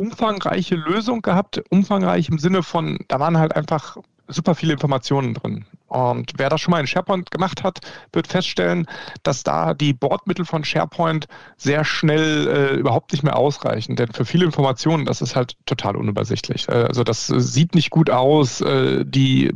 umfangreiche 0.00 0.74
Lösung 0.74 1.22
gehabt. 1.22 1.62
Umfangreich 1.70 2.28
im 2.28 2.38
Sinne 2.38 2.62
von, 2.62 2.98
da 3.08 3.18
waren 3.20 3.38
halt 3.38 3.56
einfach 3.56 3.96
super 4.28 4.54
viele 4.54 4.72
Informationen 4.72 5.34
drin. 5.34 5.64
Und 5.86 6.32
wer 6.36 6.48
das 6.48 6.60
schon 6.60 6.72
mal 6.72 6.80
in 6.80 6.86
SharePoint 6.86 7.30
gemacht 7.30 7.62
hat, 7.62 7.78
wird 8.12 8.26
feststellen, 8.26 8.86
dass 9.22 9.44
da 9.44 9.72
die 9.72 9.92
Bordmittel 9.92 10.44
von 10.44 10.64
SharePoint 10.64 11.26
sehr 11.56 11.84
schnell 11.84 12.48
äh, 12.48 12.74
überhaupt 12.74 13.12
nicht 13.12 13.22
mehr 13.22 13.36
ausreichen. 13.36 13.94
Denn 13.94 14.12
für 14.12 14.24
viele 14.24 14.44
Informationen, 14.44 15.06
das 15.06 15.22
ist 15.22 15.36
halt 15.36 15.56
total 15.64 15.96
unübersichtlich. 15.96 16.68
Äh, 16.68 16.86
also 16.88 17.04
das 17.04 17.28
sieht 17.28 17.74
nicht 17.74 17.90
gut 17.90 18.10
aus. 18.10 18.60
Äh, 18.60 19.04
die 19.06 19.52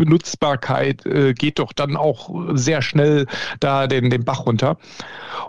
Benutzbarkeit 0.00 1.06
äh, 1.06 1.34
geht 1.34 1.58
doch 1.58 1.72
dann 1.72 1.96
auch 1.96 2.30
sehr 2.54 2.82
schnell 2.82 3.26
da 3.60 3.86
den, 3.86 4.10
den 4.10 4.24
Bach 4.24 4.46
runter. 4.46 4.78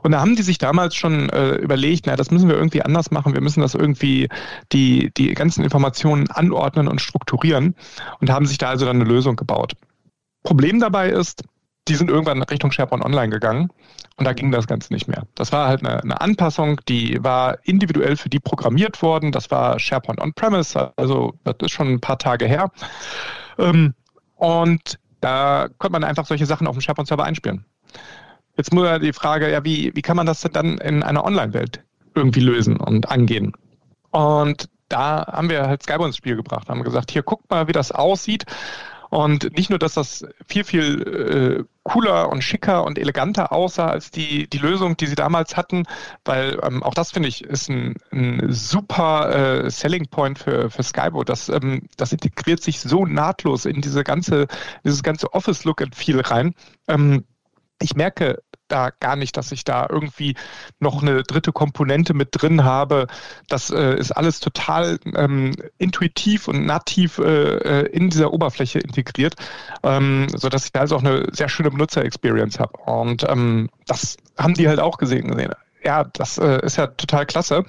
Und 0.04 0.12
da 0.12 0.20
haben 0.20 0.36
die 0.36 0.44
sich 0.44 0.58
damals 0.58 0.96
schon 0.96 1.30
äh, 1.30 1.56
überlegt, 1.56 2.06
na, 2.06 2.16
das 2.16 2.32
müssen 2.32 2.50
wir 2.50 2.56
irgendwie 2.56 2.84
anders 2.84 3.12
machen. 3.12 3.34
Wir 3.34 3.42
müssen 3.42 3.62
das 3.62 3.74
irgendwie 3.74 4.30
die, 4.72 5.12
die 5.16 5.34
ganzen 5.34 5.64
Informationen 5.64 6.30
anordnen 6.30 6.88
und 6.88 7.02
strukturieren 7.02 7.76
und 8.20 8.30
haben 8.30 8.46
sich 8.46 8.58
da 8.58 8.70
also 8.70 8.86
dann 8.86 8.98
eine 8.98 9.10
Lösung 9.10 9.36
gebaut. 9.36 9.74
Problem 10.44 10.80
dabei 10.80 11.10
ist, 11.10 11.44
die 11.88 11.96
sind 11.96 12.10
irgendwann 12.10 12.44
Richtung 12.44 12.72
SharePoint 12.72 13.04
Online 13.04 13.30
gegangen 13.30 13.70
und 14.18 14.26
da 14.26 14.34
ging 14.34 14.52
das 14.52 14.68
Ganze 14.68 14.94
nicht 14.94 15.08
mehr. 15.08 15.26
Das 15.36 15.52
war 15.52 15.68
halt 15.68 15.86
eine, 15.86 16.02
eine 16.04 16.22
Anpassung, 16.22 16.80
die 16.88 17.24
war 17.24 17.58
individuell 17.64 18.16
für 18.16 18.30
die 18.30 18.40
programmiert 18.40 19.02
worden. 19.02 19.32
Das 19.32 19.50
war 19.50 19.80
SharePoint 19.80 20.22
On-Premise, 20.22 20.94
also 20.96 21.34
das 21.44 21.56
ist 21.62 21.72
schon 21.72 21.88
ein 21.88 22.02
paar 22.02 22.20
Tage 22.20 22.46
her. 22.46 22.72
Ähm, 23.58 23.94
und 24.42 24.98
da 25.20 25.68
konnte 25.78 25.92
man 25.92 26.04
einfach 26.04 26.26
solche 26.26 26.48
Sachen 26.48 26.66
auf 26.66 26.76
dem 26.76 26.82
SharePoint-Server 26.82 27.24
einspielen. 27.24 27.64
Jetzt 28.58 28.74
nur 28.74 28.98
die 28.98 29.14
Frage, 29.14 29.52
ja, 29.52 29.64
wie, 29.64 29.96
wie 29.96 30.02
kann 30.02 30.18
man 30.18 30.26
das 30.26 30.42
dann 30.42 30.80
in 30.80 31.04
einer 31.04 31.24
Online-Welt 31.24 31.84
irgendwie 32.16 32.40
lösen 32.40 32.78
und 32.78 33.12
angehen? 33.12 33.54
Und 34.10 34.68
da 34.90 35.28
haben 35.28 35.52
wir 35.52 35.68
halt 35.68 35.84
Skype 35.84 36.04
ins 36.04 36.18
Spiel 36.18 36.36
gebracht, 36.36 36.70
haben 36.70 36.82
gesagt, 36.82 37.12
hier 37.12 37.22
guckt 37.22 37.52
mal, 37.52 37.68
wie 37.68 37.72
das 37.72 37.92
aussieht. 37.92 38.46
Und 39.12 39.58
nicht 39.58 39.70
nur, 39.70 39.78
dass 39.78 39.96
das 39.96 40.26
viel, 40.48 40.64
viel 40.64 41.02
äh, 41.02 41.64
cooler 41.84 42.30
und 42.30 42.42
schicker 42.44 42.86
und 42.86 42.98
eleganter 42.98 43.52
aussah 43.52 43.90
als 43.90 44.10
die, 44.10 44.50
die 44.50 44.58
Lösung, 44.58 44.96
die 44.96 45.06
sie 45.06 45.16
damals 45.16 45.58
hatten, 45.58 45.84
weil 46.24 46.58
ähm, 46.64 46.82
auch 46.82 46.94
das 46.94 47.12
finde 47.12 47.28
ich 47.28 47.44
ist 47.44 47.70
ein, 47.70 47.96
ein 48.14 48.54
super 48.54 49.66
äh, 49.66 49.70
Selling 49.70 50.08
Point 50.08 50.40
für, 50.40 50.70
für 50.70 50.82
Skybo. 50.82 51.26
Das, 51.26 51.50
ähm, 51.50 51.90
das 51.98 52.14
integriert 52.14 52.64
sich 52.64 52.80
so 52.80 53.06
nahtlos 53.06 53.66
in 53.66 53.82
diese 53.82 54.06
ganze, 54.06 54.48
dieses 54.86 55.04
ganze 55.04 55.34
Office-Look 55.34 55.82
and 55.82 55.94
Feel 55.94 56.22
rein. 56.22 56.56
Ähm, 56.88 57.26
ich 57.82 57.96
merke 57.96 58.42
da 58.72 58.90
gar 59.00 59.16
nicht, 59.16 59.38
dass 59.38 59.52
ich 59.52 59.64
da 59.64 59.88
irgendwie 59.90 60.36
noch 60.80 61.02
eine 61.02 61.24
dritte 61.24 61.52
Komponente 61.52 62.14
mit 62.14 62.30
drin 62.32 62.64
habe. 62.64 63.08
Das 63.48 63.70
äh, 63.70 63.96
ist 63.96 64.12
alles 64.12 64.40
total 64.40 65.00
ähm, 65.16 65.54
intuitiv 65.78 66.48
und 66.48 66.66
nativ 66.66 67.18
äh, 67.18 67.82
äh 67.82 67.88
in 67.92 68.10
dieser 68.10 68.34
Oberfläche 68.34 68.80
integriert, 68.80 69.36
ähm, 69.84 70.28
sodass 70.36 70.66
ich 70.66 70.72
da 70.72 70.82
also 70.82 70.96
auch 70.96 71.04
eine 71.04 71.28
sehr 71.32 71.50
schöne 71.50 71.72
Benutzer-Experience 71.72 72.60
habe. 72.60 72.78
Und 72.86 73.28
ähm, 73.30 73.70
das 73.88 74.18
haben 74.38 74.54
die 74.54 74.68
halt 74.68 74.80
auch 74.80 74.98
gesehen. 74.98 75.28
gesehen. 75.28 75.54
Ja, 75.84 76.04
das 76.04 76.38
äh, 76.38 76.66
ist 76.66 76.78
ja 76.78 76.88
total 76.88 77.26
klasse. 77.26 77.66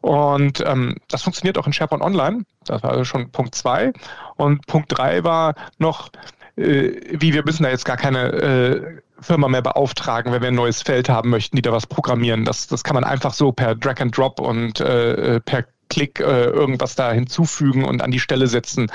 Und 0.00 0.62
ähm, 0.66 0.96
das 1.08 1.22
funktioniert 1.22 1.58
auch 1.58 1.66
in 1.66 1.72
SharePoint 1.72 2.02
Online. 2.02 2.44
Das 2.64 2.82
war 2.82 2.90
also 2.90 3.04
schon 3.04 3.30
Punkt 3.30 3.54
zwei. 3.54 3.92
Und 4.36 4.66
Punkt 4.66 4.96
drei 4.96 5.24
war 5.24 5.54
noch, 5.78 6.10
äh, 6.56 6.92
wie 7.10 7.32
wir 7.32 7.44
müssen 7.44 7.64
da 7.64 7.70
jetzt 7.70 7.84
gar 7.84 7.96
keine 7.96 8.32
äh, 8.32 9.00
Firma 9.20 9.48
mehr 9.48 9.62
beauftragen, 9.62 10.32
wenn 10.32 10.42
wir 10.42 10.48
ein 10.48 10.54
neues 10.54 10.82
Feld 10.82 11.08
haben 11.08 11.30
möchten, 11.30 11.56
die 11.56 11.62
da 11.62 11.72
was 11.72 11.86
programmieren. 11.86 12.44
Das, 12.44 12.66
das 12.66 12.84
kann 12.84 12.94
man 12.94 13.04
einfach 13.04 13.34
so 13.34 13.52
per 13.52 13.74
Drag 13.74 14.00
and 14.00 14.16
Drop 14.16 14.40
und 14.40 14.80
äh, 14.80 15.40
per 15.40 15.64
Klick 15.88 16.20
äh, 16.20 16.44
irgendwas 16.44 16.94
da 16.94 17.12
hinzufügen 17.12 17.84
und 17.84 18.02
an 18.02 18.10
die 18.10 18.20
Stelle 18.20 18.46
setzen. 18.46 18.90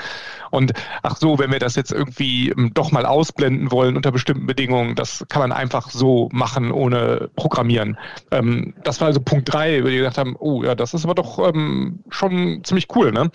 Und 0.50 0.72
ach 1.02 1.16
so, 1.16 1.38
wenn 1.38 1.50
wir 1.50 1.58
das 1.58 1.74
jetzt 1.74 1.92
irgendwie 1.92 2.50
ähm, 2.50 2.72
doch 2.72 2.92
mal 2.92 3.04
ausblenden 3.04 3.70
wollen 3.70 3.96
unter 3.96 4.12
bestimmten 4.12 4.46
Bedingungen, 4.46 4.94
das 4.94 5.24
kann 5.28 5.40
man 5.40 5.52
einfach 5.52 5.90
so 5.90 6.28
machen, 6.32 6.70
ohne 6.70 7.30
Programmieren. 7.36 7.98
Ähm, 8.30 8.74
das 8.84 9.00
war 9.00 9.08
also 9.08 9.20
Punkt 9.20 9.52
drei, 9.52 9.82
wo 9.82 9.88
die 9.88 9.96
gesagt 9.96 10.18
haben, 10.18 10.36
oh 10.38 10.62
ja, 10.62 10.74
das 10.74 10.94
ist 10.94 11.04
aber 11.04 11.14
doch 11.14 11.38
ähm, 11.38 12.00
schon 12.10 12.62
ziemlich 12.64 12.86
cool, 12.94 13.12
ne? 13.12 13.30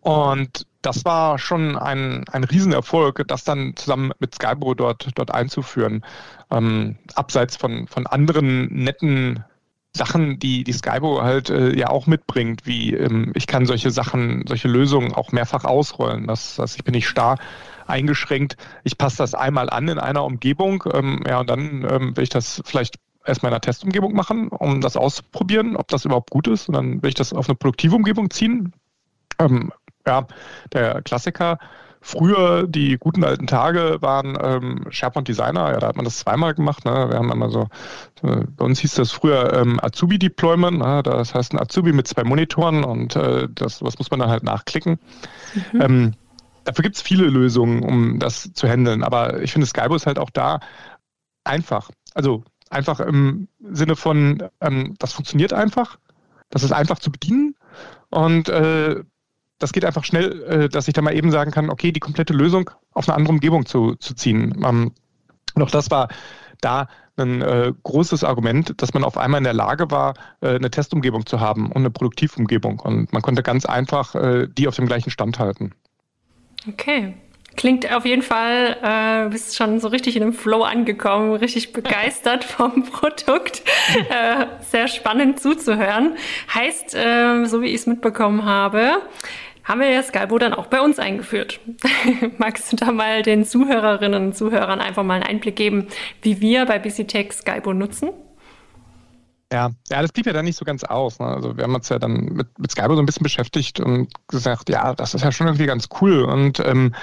Und 0.00 0.66
das 0.82 1.04
war 1.04 1.38
schon 1.38 1.76
ein, 1.76 2.24
ein 2.30 2.44
Riesenerfolg, 2.44 3.24
das 3.28 3.44
dann 3.44 3.74
zusammen 3.76 4.12
mit 4.18 4.34
Skybro 4.34 4.74
dort, 4.74 5.08
dort 5.14 5.32
einzuführen. 5.32 6.04
Ähm, 6.50 6.96
abseits 7.14 7.56
von, 7.56 7.86
von 7.86 8.06
anderen 8.06 8.66
netten 8.72 9.44
Sachen, 9.94 10.38
die 10.38 10.64
die 10.64 10.72
Skybo 10.72 11.22
halt 11.22 11.50
äh, 11.50 11.76
ja 11.76 11.90
auch 11.90 12.06
mitbringt, 12.06 12.66
wie 12.66 12.94
ähm, 12.94 13.32
ich 13.34 13.46
kann 13.46 13.66
solche 13.66 13.90
Sachen, 13.90 14.44
solche 14.46 14.68
Lösungen 14.68 15.12
auch 15.12 15.32
mehrfach 15.32 15.64
ausrollen. 15.64 16.26
Das, 16.26 16.56
das 16.56 16.76
ich 16.76 16.84
bin 16.84 16.92
nicht 16.92 17.08
starr 17.08 17.38
eingeschränkt. 17.86 18.56
Ich 18.84 18.96
passe 18.96 19.18
das 19.18 19.34
einmal 19.34 19.68
an 19.68 19.88
in 19.88 19.98
einer 19.98 20.24
Umgebung, 20.24 20.84
ähm, 20.92 21.22
ja, 21.26 21.40
und 21.40 21.50
dann 21.50 21.86
ähm, 21.88 22.16
will 22.16 22.24
ich 22.24 22.30
das 22.30 22.62
vielleicht 22.64 22.96
erstmal 23.24 23.50
in 23.50 23.54
einer 23.54 23.60
Testumgebung 23.60 24.14
machen, 24.14 24.48
um 24.48 24.80
das 24.80 24.96
auszuprobieren, 24.96 25.76
ob 25.76 25.88
das 25.88 26.04
überhaupt 26.06 26.30
gut 26.30 26.48
ist. 26.48 26.68
Und 26.68 26.74
dann 26.74 27.02
will 27.02 27.08
ich 27.08 27.14
das 27.14 27.32
auf 27.34 27.48
eine 27.48 27.56
produktive 27.56 27.94
Umgebung 27.94 28.30
ziehen. 28.30 28.72
Ähm, 29.38 29.72
ja, 30.06 30.26
der 30.72 31.02
Klassiker. 31.02 31.58
Früher, 32.04 32.66
die 32.66 32.98
guten 32.98 33.22
alten 33.22 33.46
Tage, 33.46 33.98
waren 34.00 34.36
ähm, 34.42 34.86
SharePoint 34.90 35.28
Designer, 35.28 35.70
ja, 35.70 35.78
da 35.78 35.86
hat 35.86 35.94
man 35.94 36.04
das 36.04 36.18
zweimal 36.18 36.52
gemacht. 36.52 36.84
Ne? 36.84 36.90
Wir 36.90 37.16
haben 37.16 37.30
immer 37.30 37.48
so, 37.48 37.68
äh, 38.24 38.44
bei 38.56 38.64
uns 38.64 38.80
hieß 38.80 38.94
das 38.94 39.12
früher 39.12 39.52
ähm, 39.52 39.78
Azubi 39.80 40.18
Deployment, 40.18 40.78
ne? 40.78 41.02
das 41.04 41.32
heißt 41.32 41.52
ein 41.52 41.60
Azubi 41.60 41.92
mit 41.92 42.08
zwei 42.08 42.24
Monitoren 42.24 42.82
und 42.82 43.14
äh, 43.14 43.46
das, 43.54 43.82
was 43.82 43.98
muss 43.98 44.10
man 44.10 44.18
dann 44.18 44.30
halt 44.30 44.42
nachklicken. 44.42 44.98
Mhm. 45.72 45.80
Ähm, 45.80 46.12
dafür 46.64 46.82
gibt 46.82 46.96
es 46.96 47.02
viele 47.02 47.26
Lösungen, 47.26 47.84
um 47.84 48.18
das 48.18 48.52
zu 48.52 48.66
handeln, 48.66 49.04
aber 49.04 49.40
ich 49.40 49.52
finde, 49.52 49.68
Skybo 49.68 49.94
ist 49.94 50.06
halt 50.06 50.18
auch 50.18 50.30
da 50.30 50.58
einfach. 51.44 51.88
Also 52.14 52.42
einfach 52.68 52.98
im 52.98 53.46
Sinne 53.60 53.94
von, 53.94 54.42
ähm, 54.60 54.96
das 54.98 55.12
funktioniert 55.12 55.52
einfach, 55.52 55.98
das 56.50 56.64
ist 56.64 56.72
einfach 56.72 56.98
zu 56.98 57.12
bedienen 57.12 57.54
und 58.10 58.48
äh, 58.48 59.04
das 59.62 59.72
geht 59.72 59.84
einfach 59.84 60.04
schnell, 60.04 60.42
äh, 60.42 60.68
dass 60.68 60.88
ich 60.88 60.94
da 60.94 61.02
mal 61.02 61.14
eben 61.14 61.30
sagen 61.30 61.50
kann, 61.50 61.70
okay, 61.70 61.92
die 61.92 62.00
komplette 62.00 62.32
Lösung 62.32 62.70
auf 62.92 63.08
eine 63.08 63.16
andere 63.16 63.32
Umgebung 63.32 63.64
zu, 63.64 63.94
zu 63.94 64.14
ziehen. 64.14 64.62
Ähm, 64.64 64.92
und 65.54 65.62
auch 65.62 65.70
das 65.70 65.90
war 65.90 66.08
da 66.60 66.88
ein 67.16 67.42
äh, 67.42 67.72
großes 67.82 68.24
Argument, 68.24 68.80
dass 68.80 68.94
man 68.94 69.04
auf 69.04 69.18
einmal 69.18 69.38
in 69.38 69.44
der 69.44 69.52
Lage 69.52 69.90
war, 69.90 70.14
äh, 70.40 70.54
eine 70.56 70.70
Testumgebung 70.70 71.26
zu 71.26 71.40
haben 71.40 71.66
und 71.66 71.76
eine 71.76 71.90
Produktivumgebung. 71.90 72.80
Und 72.80 73.12
man 73.12 73.22
konnte 73.22 73.42
ganz 73.42 73.66
einfach 73.66 74.14
äh, 74.14 74.48
die 74.48 74.66
auf 74.66 74.76
dem 74.76 74.86
gleichen 74.86 75.10
Stand 75.10 75.38
halten. 75.38 75.72
Okay. 76.68 77.14
Klingt 77.56 77.92
auf 77.92 78.06
jeden 78.06 78.22
Fall, 78.22 78.76
äh, 78.82 79.28
bist 79.28 79.56
schon 79.56 79.78
so 79.78 79.88
richtig 79.88 80.16
in 80.16 80.22
dem 80.22 80.32
Flow 80.32 80.62
angekommen, 80.62 81.34
richtig 81.34 81.72
begeistert 81.72 82.44
vom 82.44 82.84
Produkt. 82.84 83.62
Äh, 84.08 84.46
sehr 84.60 84.88
spannend 84.88 85.38
zuzuhören. 85.38 86.16
Heißt, 86.54 86.94
äh, 86.94 87.44
so 87.44 87.60
wie 87.60 87.66
ich 87.66 87.74
es 87.74 87.86
mitbekommen 87.86 88.44
habe, 88.44 89.02
haben 89.64 89.80
wir 89.80 89.90
ja 89.90 90.02
Skybo 90.02 90.38
dann 90.38 90.54
auch 90.54 90.66
bei 90.66 90.80
uns 90.80 90.98
eingeführt. 90.98 91.60
Magst 92.38 92.72
du 92.72 92.76
da 92.76 92.92
mal 92.92 93.22
den 93.22 93.44
Zuhörerinnen 93.44 94.26
und 94.26 94.36
Zuhörern 94.36 94.80
einfach 94.80 95.04
mal 95.04 95.14
einen 95.14 95.24
Einblick 95.24 95.56
geben, 95.56 95.88
wie 96.22 96.40
wir 96.40 96.66
bei 96.66 96.78
BusyTech 96.78 97.32
Skybo 97.32 97.72
nutzen? 97.72 98.10
Ja, 99.52 99.70
ja, 99.90 100.00
das 100.00 100.12
blieb 100.12 100.26
ja 100.26 100.32
dann 100.32 100.46
nicht 100.46 100.56
so 100.56 100.64
ganz 100.64 100.82
aus. 100.82 101.18
Ne? 101.18 101.26
Also 101.26 101.56
wir 101.56 101.64
haben 101.64 101.74
uns 101.74 101.88
ja 101.90 101.98
dann 101.98 102.24
mit, 102.24 102.58
mit 102.58 102.70
Skybo 102.70 102.94
so 102.94 103.02
ein 103.02 103.06
bisschen 103.06 103.22
beschäftigt 103.22 103.80
und 103.80 104.08
gesagt, 104.26 104.70
ja, 104.70 104.94
das 104.94 105.14
ist 105.14 105.24
ja 105.24 105.30
schon 105.30 105.46
irgendwie 105.46 105.66
ganz 105.66 105.88
cool. 106.00 106.22
Und 106.22 106.58
ähm, 106.60 106.94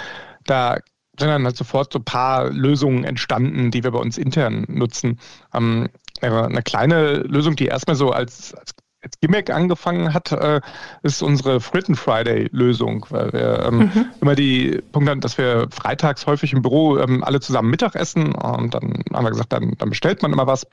da 0.46 0.78
sind 1.20 1.30
dann 1.30 1.46
halt 1.46 1.58
sofort 1.58 1.94
so 1.94 2.00
ein 2.00 2.06
paar 2.06 2.50
Lösungen 2.50 3.04
entstanden, 3.04 3.70
die 3.70 3.84
wir 3.84 3.92
bei 3.92 4.00
uns 4.00 4.18
intern 4.18 4.66
nutzen. 4.68 5.20
Ähm, 5.54 5.90
eine 6.22 6.64
kleine 6.64 7.18
Lösung, 7.20 7.56
die 7.56 7.68
erstmal 7.68 7.96
so 7.96 8.12
als, 8.12 8.54
als 8.56 8.74
als 9.02 9.20
Gimmick 9.22 9.50
angefangen 9.50 10.14
hat, 10.14 10.32
äh, 10.32 10.62
ist 11.04 11.22
unsere 11.22 11.62
Fritten 11.62 11.96
Friday-Lösung, 11.96 13.06
weil 13.10 13.32
wir 13.32 13.66
ähm, 13.66 13.78
mhm. 13.78 14.06
immer 14.22 14.36
die 14.36 14.82
Punkt 14.92 15.10
haben, 15.10 15.22
dass 15.22 15.38
wir 15.38 15.68
freitags 15.72 16.26
häufig 16.28 16.54
im 16.54 16.62
Büro 16.62 16.98
ähm, 16.98 17.24
alle 17.24 17.40
zusammen 17.40 17.70
Mittag 17.70 17.96
essen 17.96 18.34
und 18.34 18.74
dann 18.74 19.04
haben 19.14 19.26
wir 19.26 19.32
gesagt, 19.32 19.54
dann, 19.54 19.76
dann 19.78 19.90
bestellt 19.90 20.22
man 20.22 20.34
immer 20.34 20.48
was. 20.48 20.68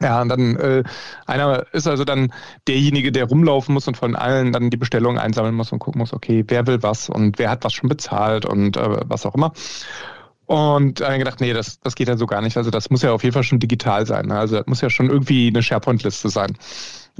Ja, 0.00 0.20
und 0.22 0.28
dann 0.28 0.56
äh, 0.56 0.82
einer 1.26 1.66
ist 1.72 1.86
also 1.86 2.04
dann 2.04 2.32
derjenige, 2.66 3.12
der 3.12 3.26
rumlaufen 3.26 3.74
muss 3.74 3.86
und 3.86 3.96
von 3.96 4.16
allen 4.16 4.52
dann 4.52 4.70
die 4.70 4.76
Bestellungen 4.76 5.18
einsammeln 5.18 5.54
muss 5.54 5.72
und 5.72 5.78
gucken 5.78 6.00
muss, 6.00 6.12
okay, 6.12 6.42
wer 6.48 6.66
will 6.66 6.82
was 6.82 7.08
und 7.08 7.38
wer 7.38 7.50
hat 7.50 7.64
was 7.64 7.74
schon 7.74 7.88
bezahlt 7.88 8.44
und 8.44 8.76
äh, 8.76 9.00
was 9.04 9.24
auch 9.26 9.34
immer. 9.34 9.52
Und 10.46 11.00
dann 11.00 11.18
gedacht, 11.18 11.40
nee, 11.40 11.52
das, 11.52 11.80
das 11.80 11.94
geht 11.94 12.08
ja 12.08 12.16
so 12.16 12.26
gar 12.26 12.42
nicht. 12.42 12.56
Also 12.56 12.70
das 12.70 12.90
muss 12.90 13.02
ja 13.02 13.12
auf 13.12 13.22
jeden 13.22 13.32
Fall 13.32 13.44
schon 13.44 13.60
digital 13.60 14.04
sein. 14.04 14.30
Also 14.30 14.56
das 14.56 14.66
muss 14.66 14.80
ja 14.80 14.90
schon 14.90 15.08
irgendwie 15.08 15.48
eine 15.48 15.62
SharePoint-Liste 15.62 16.28
sein. 16.28 16.56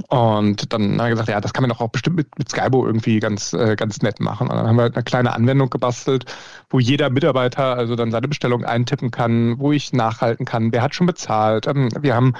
Und 0.09 0.73
dann 0.73 0.91
haben 0.91 0.97
wir 0.97 1.09
gesagt, 1.11 1.29
ja, 1.29 1.39
das 1.39 1.53
kann 1.53 1.63
man 1.63 1.69
doch 1.69 1.79
auch 1.79 1.89
bestimmt 1.89 2.17
mit, 2.17 2.37
mit 2.37 2.49
Skybo 2.49 2.85
irgendwie 2.85 3.19
ganz, 3.21 3.53
äh, 3.53 3.75
ganz 3.77 4.01
nett 4.01 4.19
machen. 4.19 4.49
Und 4.49 4.55
dann 4.55 4.67
haben 4.67 4.75
wir 4.75 4.85
eine 4.85 5.03
kleine 5.03 5.33
Anwendung 5.33 5.69
gebastelt, 5.69 6.25
wo 6.69 6.79
jeder 6.79 7.09
Mitarbeiter 7.09 7.77
also 7.77 7.95
dann 7.95 8.11
seine 8.11 8.27
Bestellung 8.27 8.65
eintippen 8.65 9.09
kann, 9.09 9.57
wo 9.57 9.71
ich 9.71 9.93
nachhalten 9.93 10.45
kann, 10.45 10.73
wer 10.73 10.81
hat 10.81 10.95
schon 10.95 11.07
bezahlt. 11.07 11.67
Ähm, 11.67 11.89
wir 12.01 12.13
haben 12.13 12.33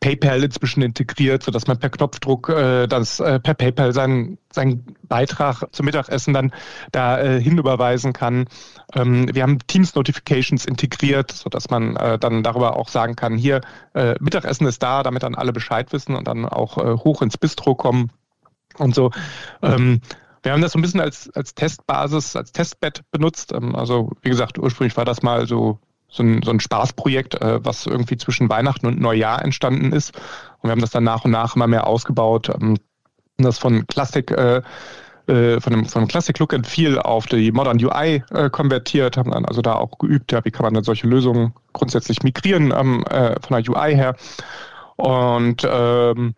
PayPal 0.00 0.42
inzwischen 0.42 0.82
integriert, 0.82 1.44
sodass 1.44 1.66
man 1.66 1.78
per 1.78 1.90
Knopfdruck 1.90 2.48
äh, 2.48 2.86
das 2.88 3.20
äh, 3.20 3.38
per 3.38 3.54
PayPal 3.54 3.92
seinen, 3.92 4.38
seinen 4.52 4.84
Beitrag 5.04 5.62
zum 5.72 5.86
Mittagessen 5.86 6.34
dann 6.34 6.52
da 6.90 7.20
äh, 7.20 7.40
hinüberweisen 7.40 8.12
kann. 8.12 8.46
Ähm, 8.94 9.32
wir 9.32 9.42
haben 9.42 9.58
Teams 9.66 9.94
Notifications 9.94 10.64
integriert, 10.64 11.30
sodass 11.32 11.70
man 11.70 11.96
äh, 11.96 12.18
dann 12.18 12.42
darüber 12.42 12.76
auch 12.76 12.88
sagen 12.88 13.16
kann, 13.16 13.36
hier 13.36 13.60
äh, 13.94 14.14
Mittagessen 14.20 14.66
ist 14.66 14.82
da, 14.82 15.02
damit 15.02 15.22
dann 15.22 15.34
alle 15.34 15.52
Bescheid 15.52 15.92
wissen 15.92 16.16
und 16.16 16.26
dann 16.26 16.44
auch 16.44 16.78
äh, 16.78 16.95
hoch 17.04 17.22
ins 17.22 17.38
Bistro 17.38 17.74
kommen 17.74 18.10
und 18.78 18.94
so. 18.94 19.10
Ähm, 19.62 20.00
wir 20.42 20.52
haben 20.52 20.62
das 20.62 20.72
so 20.72 20.78
ein 20.78 20.82
bisschen 20.82 21.00
als, 21.00 21.30
als 21.34 21.54
Testbasis, 21.54 22.36
als 22.36 22.52
Testbett 22.52 23.02
benutzt. 23.10 23.52
Ähm, 23.52 23.74
also 23.74 24.12
wie 24.22 24.30
gesagt, 24.30 24.58
ursprünglich 24.58 24.96
war 24.96 25.04
das 25.04 25.22
mal 25.22 25.46
so 25.46 25.78
so 26.08 26.22
ein, 26.22 26.40
so 26.42 26.52
ein 26.52 26.60
Spaßprojekt, 26.60 27.40
äh, 27.42 27.64
was 27.64 27.84
irgendwie 27.86 28.16
zwischen 28.16 28.48
Weihnachten 28.48 28.86
und 28.86 29.00
Neujahr 29.00 29.42
entstanden 29.44 29.92
ist. 29.92 30.16
Und 30.60 30.68
wir 30.68 30.70
haben 30.70 30.80
das 30.80 30.90
dann 30.90 31.04
nach 31.04 31.24
und 31.24 31.32
nach 31.32 31.56
immer 31.56 31.66
mehr 31.66 31.86
ausgebaut. 31.86 32.48
Ähm, 32.48 32.78
das 33.38 33.58
von 33.58 33.86
Klassik 33.86 34.30
äh, 34.30 34.62
äh, 35.26 35.60
von, 35.60 35.72
einem, 35.72 35.86
von 35.86 36.02
einem 36.02 36.08
Classic 36.08 36.38
Look 36.38 36.54
and 36.54 36.66
Feel 36.66 36.98
auf 36.98 37.26
die 37.26 37.50
Modern 37.50 37.82
UI 37.82 38.22
äh, 38.30 38.48
konvertiert, 38.48 39.16
haben 39.16 39.32
dann 39.32 39.44
also 39.44 39.60
da 39.60 39.74
auch 39.74 39.98
geübt, 39.98 40.30
ja, 40.30 40.44
wie 40.44 40.50
kann 40.50 40.64
man 40.64 40.74
dann 40.74 40.84
solche 40.84 41.08
Lösungen 41.08 41.52
grundsätzlich 41.72 42.22
migrieren 42.22 42.72
ähm, 42.76 43.04
äh, 43.10 43.34
von 43.40 43.60
der 43.60 43.74
UI 43.74 43.94
her. 43.94 44.14
Und 44.94 45.66
ähm, 45.68 46.34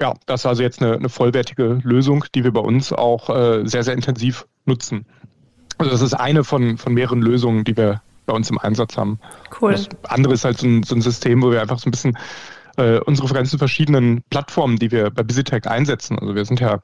ja, 0.00 0.14
das 0.26 0.42
ist 0.42 0.46
also 0.46 0.62
jetzt 0.62 0.82
eine, 0.82 0.94
eine 0.94 1.08
vollwertige 1.08 1.80
Lösung, 1.82 2.24
die 2.34 2.44
wir 2.44 2.52
bei 2.52 2.60
uns 2.60 2.92
auch 2.92 3.30
äh, 3.30 3.66
sehr, 3.66 3.82
sehr 3.82 3.94
intensiv 3.94 4.46
nutzen. 4.64 5.06
Also 5.78 5.90
das 5.92 6.02
ist 6.02 6.14
eine 6.14 6.44
von, 6.44 6.76
von 6.78 6.94
mehreren 6.94 7.22
Lösungen, 7.22 7.64
die 7.64 7.76
wir 7.76 8.02
bei 8.26 8.34
uns 8.34 8.50
im 8.50 8.58
Einsatz 8.58 8.96
haben. 8.96 9.18
Cool. 9.60 9.72
Das 9.72 9.88
andere 10.04 10.34
ist 10.34 10.44
halt 10.44 10.58
so 10.58 10.66
ein, 10.66 10.82
so 10.82 10.94
ein 10.94 11.00
System, 11.00 11.42
wo 11.42 11.50
wir 11.50 11.62
einfach 11.62 11.78
so 11.78 11.88
ein 11.88 11.92
bisschen 11.92 12.18
äh, 12.76 12.98
unsere 13.00 13.32
ganzen 13.32 13.58
verschiedenen 13.58 14.22
Plattformen, 14.30 14.76
die 14.76 14.90
wir 14.90 15.10
bei 15.10 15.22
Visitech 15.26 15.66
einsetzen. 15.66 16.18
Also 16.18 16.34
wir 16.34 16.44
sind 16.44 16.60
ja 16.60 16.80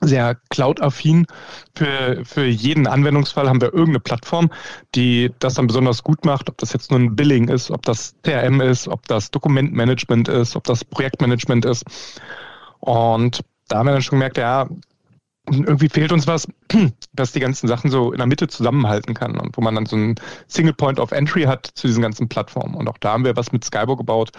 sehr 0.00 0.36
cloud-affin. 0.50 1.26
Für, 1.74 2.24
für 2.24 2.44
jeden 2.44 2.86
Anwendungsfall 2.86 3.48
haben 3.48 3.60
wir 3.60 3.72
irgendeine 3.72 4.00
Plattform, 4.00 4.50
die 4.94 5.32
das 5.38 5.54
dann 5.54 5.66
besonders 5.66 6.02
gut 6.02 6.24
macht, 6.24 6.48
ob 6.48 6.58
das 6.58 6.72
jetzt 6.72 6.90
nur 6.90 7.00
ein 7.00 7.16
Billing 7.16 7.48
ist, 7.48 7.70
ob 7.70 7.82
das 7.82 8.14
CRM 8.22 8.60
ist, 8.60 8.88
ob 8.88 9.06
das 9.08 9.30
Dokumentmanagement 9.30 10.28
ist, 10.28 10.56
ob 10.56 10.64
das 10.64 10.84
Projektmanagement 10.84 11.64
ist. 11.64 11.84
Und 12.80 13.40
da 13.68 13.78
haben 13.78 13.86
wir 13.86 13.92
dann 13.92 14.02
schon 14.02 14.18
gemerkt, 14.18 14.38
ja, 14.38 14.68
irgendwie 15.50 15.88
fehlt 15.88 16.12
uns 16.12 16.26
was, 16.26 16.46
das 17.12 17.32
die 17.32 17.40
ganzen 17.40 17.68
Sachen 17.68 17.90
so 17.90 18.12
in 18.12 18.18
der 18.18 18.26
Mitte 18.26 18.48
zusammenhalten 18.48 19.14
kann 19.14 19.38
und 19.38 19.56
wo 19.56 19.60
man 19.60 19.74
dann 19.74 19.86
so 19.86 19.96
ein 19.96 20.16
Single 20.46 20.74
Point 20.74 21.00
of 21.00 21.12
Entry 21.12 21.44
hat 21.44 21.66
zu 21.66 21.86
diesen 21.86 22.02
ganzen 22.02 22.28
Plattformen. 22.28 22.74
Und 22.74 22.88
auch 22.88 22.98
da 22.98 23.12
haben 23.12 23.24
wir 23.24 23.36
was 23.36 23.52
mit 23.52 23.64
Skybo 23.64 23.96
gebaut, 23.96 24.32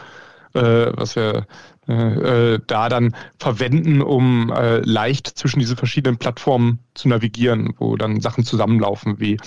äh, 0.54 0.92
was 0.96 1.16
wir 1.16 1.48
äh, 1.88 2.54
äh, 2.54 2.60
da 2.68 2.90
dann 2.90 3.16
verwenden, 3.40 4.02
um 4.02 4.52
äh, 4.52 4.80
leicht 4.80 5.28
zwischen 5.28 5.60
diese 5.60 5.76
verschiedenen 5.76 6.18
Plattformen 6.18 6.80
zu 6.94 7.08
navigieren, 7.08 7.74
wo 7.78 7.96
dann 7.96 8.22
Sachen 8.22 8.44
zusammenlaufen 8.44 9.20
wie 9.20 9.38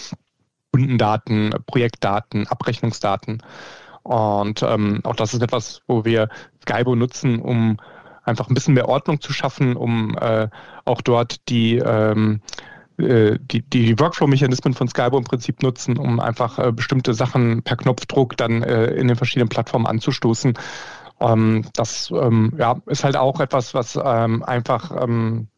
Kundendaten, 0.72 1.54
Projektdaten, 1.66 2.46
Abrechnungsdaten. 2.46 3.42
Und 4.02 4.62
ähm, 4.62 5.00
auch 5.04 5.14
das 5.14 5.34
ist 5.34 5.42
etwas, 5.42 5.82
wo 5.86 6.04
wir 6.04 6.28
Skybo 6.62 6.96
nutzen, 6.96 7.40
um 7.40 7.76
einfach 8.24 8.48
ein 8.48 8.54
bisschen 8.54 8.74
mehr 8.74 8.88
Ordnung 8.88 9.20
zu 9.20 9.32
schaffen, 9.32 9.76
um 9.76 10.16
äh, 10.18 10.48
auch 10.84 11.00
dort 11.00 11.48
die 11.48 11.76
ähm, 11.78 12.40
äh, 12.98 13.38
die, 13.40 13.62
die 13.62 13.98
Workflow-Mechanismen 13.98 14.74
von 14.74 14.88
Skybo 14.88 15.18
im 15.18 15.24
Prinzip 15.24 15.62
nutzen, 15.62 15.96
um 15.96 16.20
einfach 16.20 16.58
äh, 16.58 16.72
bestimmte 16.72 17.14
Sachen 17.14 17.62
per 17.62 17.76
Knopfdruck 17.76 18.36
dann 18.36 18.62
äh, 18.62 18.86
in 18.86 19.08
den 19.08 19.16
verschiedenen 19.16 19.48
Plattformen 19.48 19.86
anzustoßen. 19.86 20.54
Ähm, 21.20 21.64
das 21.72 22.10
ähm, 22.10 22.52
ja, 22.58 22.76
ist 22.86 23.04
halt 23.04 23.16
auch 23.16 23.40
etwas, 23.40 23.74
was 23.74 23.98
ähm, 24.02 24.42
einfach 24.42 24.90
ähm, 25.02 25.48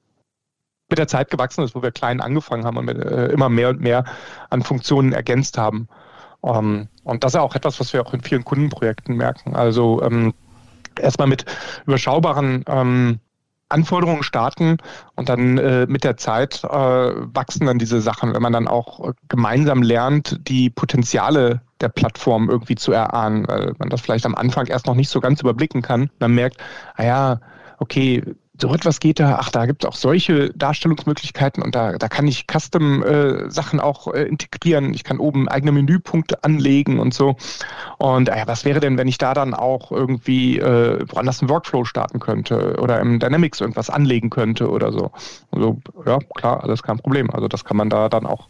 mit 0.89 0.99
der 0.99 1.09
Zeit 1.09 1.31
gewachsen 1.31 1.65
ist, 1.65 1.75
wo 1.75 1.83
wir 1.83 1.91
klein 1.91 2.21
angefangen 2.21 2.65
haben 2.65 2.77
und 2.77 2.85
mit, 2.85 2.99
äh, 2.99 3.27
immer 3.29 3.49
mehr 3.49 3.71
und 3.71 3.81
mehr 3.81 4.05
an 4.51 4.63
Funktionen 4.63 5.13
ergänzt 5.13 5.59
haben. 5.59 5.89
Ähm, 6.45 6.89
und 7.03 7.25
das 7.25 7.35
ist 7.35 7.41
auch 7.41 7.55
etwas, 7.55 7.81
was 7.81 7.93
wir 7.93 8.07
auch 8.07 8.15
in 8.15 8.21
vielen 8.21 8.45
Kundenprojekten 8.45 9.17
merken. 9.17 9.57
Also 9.57 10.03
ähm, 10.03 10.35
erstmal 11.01 11.29
mit 11.29 11.45
überschaubaren 11.87 12.65
ähm, 12.67 13.21
Anforderungen 13.69 14.23
starten 14.23 14.77
und 15.17 15.29
dann 15.29 15.59
äh, 15.59 15.87
mit 15.89 16.05
der 16.05 16.17
Zeit 16.17 16.63
äh, 16.65 16.69
wachsen 16.69 17.67
dann 17.67 17.79
diese 17.79 18.01
Sachen, 18.01 18.35
wenn 18.35 18.43
man 18.43 18.53
dann 18.53 18.69
auch 18.69 19.13
gemeinsam 19.29 19.83
lernt, 19.83 20.39
die 20.49 20.71
Potenziale 20.71 21.61
der 21.81 21.89
Plattform 21.89 22.49
irgendwie 22.49 22.77
zu 22.77 22.93
erahnen, 22.93 23.49
weil 23.49 23.75
man 23.79 23.89
das 23.89 24.01
vielleicht 24.01 24.27
am 24.27 24.35
Anfang 24.35 24.67
erst 24.67 24.87
noch 24.87 24.95
nicht 24.95 25.09
so 25.09 25.21
ganz 25.21 25.41
überblicken 25.41 25.83
kann. 25.83 26.11
Man 26.21 26.35
merkt, 26.35 26.59
ah 26.95 27.05
ja, 27.05 27.41
okay, 27.79 28.23
so 28.57 28.73
etwas 28.73 29.01
geht 29.01 29.19
da, 29.19 29.39
ach, 29.41 29.51
da 29.51 29.67
gibt 29.67 29.83
es 29.83 29.89
auch 29.91 29.97
solche 29.97 30.51
Darstellungsmöglichkeiten 30.51 31.63
und 31.63 31.75
da, 31.75 31.99
da 31.99 32.09
kann 32.09 32.29
ich 32.29 32.47
Custom-Sachen 32.47 33.79
äh, 33.81 33.83
auch 33.83 34.15
äh, 34.15 34.23
integrieren. 34.23 34.95
Ich 34.95 35.03
kann 35.03 35.19
oben 35.19 35.49
eigene 35.49 35.73
Menüpunkte 35.73 36.45
anlegen 36.45 37.01
und 37.01 37.13
so. 37.13 37.37
Und 37.99 38.29
äh, 38.29 38.45
was 38.47 38.65
wäre 38.65 38.79
denn, 38.79 38.97
wenn 38.97 39.09
ich 39.09 39.19
da 39.19 39.35
dann 39.35 39.55
auch 39.55 39.91
irgendwie 39.91 40.59
äh, 40.59 41.05
woanders 41.09 41.41
einen 41.41 41.51
Workflow 41.51 41.85
starten 41.85 42.21
könnte 42.21 42.77
oder 42.81 43.01
im 43.01 43.19
Dynamics 43.19 43.61
irgendwas 43.61 43.91
anlegen 43.91 44.31
könnte 44.31 44.71
oder 44.71 44.93
so. 44.93 45.11
Also 45.51 45.81
ja, 46.07 46.19
klar, 46.37 46.63
alles 46.63 46.85
kein 46.85 46.99
Problem. 46.99 47.31
Also 47.31 47.49
das 47.49 47.65
kann 47.65 47.77
man 47.77 47.91
da 47.91 48.09
dann 48.09 48.25
auch 48.25 48.47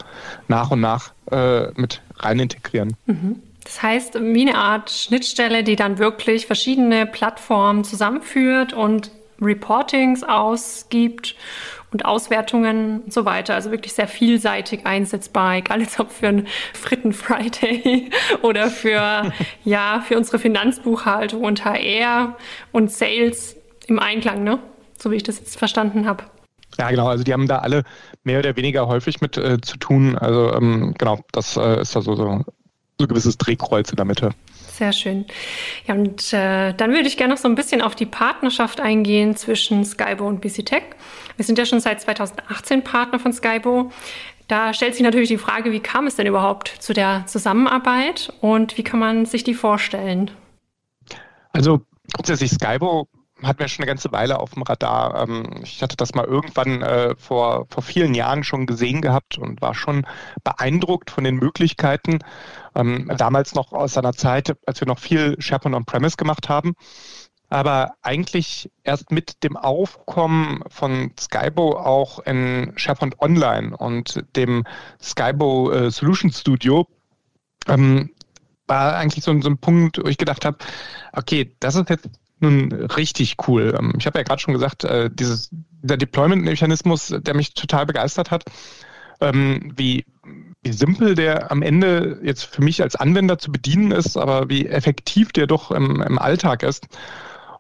nach 0.48 0.70
und 0.70 0.80
nach 0.80 1.12
äh, 1.30 1.68
mit 1.80 2.02
rein 2.18 2.38
integrieren. 2.40 2.94
Mhm. 3.06 3.36
Das 3.64 3.82
heißt, 3.82 4.20
wie 4.20 4.42
eine 4.42 4.58
Art 4.58 4.90
Schnittstelle, 4.90 5.64
die 5.64 5.76
dann 5.76 5.98
wirklich 5.98 6.46
verschiedene 6.46 7.06
Plattformen 7.06 7.82
zusammenführt 7.84 8.74
und 8.74 9.10
Reportings 9.40 10.22
ausgibt 10.22 11.34
und 11.92 12.04
Auswertungen 12.04 13.02
und 13.02 13.12
so 13.12 13.24
weiter. 13.24 13.54
Also 13.54 13.70
wirklich 13.70 13.92
sehr 13.92 14.08
vielseitig 14.08 14.84
einsetzbar, 14.84 15.56
egal 15.56 15.80
jetzt 15.80 15.98
ob 16.00 16.10
für 16.10 16.28
einen 16.28 16.48
Fritten 16.72 17.12
Friday 17.12 18.10
oder 18.42 18.68
für, 18.68 19.32
ja, 19.64 20.04
für 20.06 20.16
unsere 20.16 20.38
Finanzbuchhaltung 20.38 21.42
und 21.42 21.64
HR 21.64 22.36
und 22.72 22.90
Sales 22.90 23.56
im 23.86 23.98
Einklang, 23.98 24.42
ne? 24.42 24.58
So 24.98 25.10
wie 25.10 25.16
ich 25.16 25.22
das 25.22 25.38
jetzt 25.38 25.56
verstanden 25.56 26.06
habe. 26.06 26.24
Ja, 26.78 26.90
genau. 26.90 27.08
Also 27.08 27.24
die 27.24 27.32
haben 27.32 27.46
da 27.46 27.58
alle 27.58 27.84
mehr 28.24 28.40
oder 28.40 28.56
weniger 28.56 28.86
häufig 28.88 29.20
mit 29.20 29.36
äh, 29.36 29.60
zu 29.60 29.76
tun. 29.76 30.18
Also 30.18 30.52
ähm, 30.52 30.94
genau, 30.98 31.20
das 31.32 31.56
äh, 31.56 31.80
ist 31.80 31.94
da 31.94 32.02
so, 32.02 32.16
so, 32.16 32.24
so 32.24 32.30
ein 32.30 33.08
gewisses 33.08 33.38
Drehkreuz 33.38 33.90
in 33.90 33.96
der 33.96 34.04
Mitte. 34.04 34.30
Sehr 34.76 34.92
schön. 34.92 35.24
Ja, 35.86 35.94
und 35.94 36.32
äh, 36.32 36.74
dann 36.74 36.90
würde 36.90 37.06
ich 37.06 37.16
gerne 37.16 37.34
noch 37.34 37.40
so 37.40 37.46
ein 37.46 37.54
bisschen 37.54 37.80
auf 37.80 37.94
die 37.94 38.06
Partnerschaft 38.06 38.80
eingehen 38.80 39.36
zwischen 39.36 39.84
Skybo 39.84 40.26
und 40.26 40.40
BCTech. 40.40 40.82
Wir 41.36 41.44
sind 41.44 41.58
ja 41.58 41.64
schon 41.64 41.78
seit 41.78 42.00
2018 42.00 42.82
Partner 42.82 43.20
von 43.20 43.32
Skybo. 43.32 43.92
Da 44.48 44.74
stellt 44.74 44.96
sich 44.96 45.04
natürlich 45.04 45.28
die 45.28 45.38
Frage, 45.38 45.70
wie 45.70 45.78
kam 45.78 46.08
es 46.08 46.16
denn 46.16 46.26
überhaupt 46.26 46.66
zu 46.80 46.92
der 46.92 47.24
Zusammenarbeit 47.26 48.32
und 48.40 48.76
wie 48.76 48.82
kann 48.82 48.98
man 48.98 49.26
sich 49.26 49.44
die 49.44 49.54
vorstellen? 49.54 50.32
Also 51.52 51.82
grundsätzlich 52.12 52.50
Skybo 52.50 53.06
hatten 53.42 53.58
wir 53.58 53.68
schon 53.68 53.82
eine 53.82 53.90
ganze 53.90 54.12
Weile 54.12 54.38
auf 54.38 54.50
dem 54.52 54.62
Radar. 54.62 55.22
Ähm, 55.22 55.60
ich 55.62 55.82
hatte 55.82 55.96
das 55.96 56.14
mal 56.14 56.24
irgendwann 56.24 56.82
äh, 56.82 57.14
vor, 57.16 57.66
vor 57.68 57.82
vielen 57.82 58.14
Jahren 58.14 58.44
schon 58.44 58.66
gesehen 58.66 59.00
gehabt 59.00 59.38
und 59.38 59.60
war 59.60 59.74
schon 59.74 60.06
beeindruckt 60.44 61.10
von 61.10 61.24
den 61.24 61.36
Möglichkeiten. 61.36 62.20
Ähm, 62.74 63.10
damals 63.16 63.54
noch 63.54 63.72
aus 63.72 63.98
einer 63.98 64.12
Zeit, 64.12 64.56
als 64.66 64.80
wir 64.80 64.88
noch 64.88 64.98
viel 64.98 65.36
SharePoint 65.40 65.74
On-Premise 65.74 66.16
gemacht 66.16 66.48
haben. 66.48 66.74
Aber 67.50 67.94
eigentlich 68.02 68.70
erst 68.82 69.10
mit 69.10 69.44
dem 69.44 69.56
Aufkommen 69.56 70.64
von 70.68 71.12
Skybo 71.18 71.76
auch 71.76 72.18
in 72.20 72.72
SharePoint 72.76 73.20
Online 73.20 73.76
und 73.76 74.24
dem 74.36 74.64
Skybo 75.00 75.70
äh, 75.70 75.90
Solution 75.90 76.32
Studio 76.32 76.86
ähm, 77.68 78.10
war 78.66 78.96
eigentlich 78.96 79.24
so, 79.24 79.38
so 79.40 79.48
ein 79.48 79.58
Punkt, 79.58 79.98
wo 80.02 80.08
ich 80.08 80.16
gedacht 80.16 80.44
habe, 80.44 80.56
okay, 81.12 81.54
das 81.60 81.74
ist 81.74 81.90
jetzt 81.90 82.08
nun 82.40 82.72
richtig 82.72 83.36
cool. 83.46 83.74
Ähm, 83.78 83.94
ich 83.98 84.06
habe 84.06 84.18
ja 84.18 84.24
gerade 84.24 84.40
schon 84.40 84.54
gesagt, 84.54 84.84
äh, 84.84 85.10
dieses, 85.12 85.50
dieser 85.82 85.96
Deployment-Mechanismus, 85.96 87.14
der 87.18 87.34
mich 87.34 87.54
total 87.54 87.86
begeistert 87.86 88.30
hat, 88.30 88.44
ähm, 89.20 89.72
wie, 89.76 90.04
wie 90.62 90.72
simpel 90.72 91.14
der 91.14 91.50
am 91.50 91.62
Ende 91.62 92.20
jetzt 92.22 92.44
für 92.44 92.62
mich 92.62 92.82
als 92.82 92.96
Anwender 92.96 93.38
zu 93.38 93.52
bedienen 93.52 93.90
ist, 93.90 94.16
aber 94.16 94.48
wie 94.48 94.66
effektiv 94.66 95.32
der 95.32 95.46
doch 95.46 95.70
im, 95.70 96.02
im 96.02 96.18
Alltag 96.18 96.62
ist. 96.62 96.86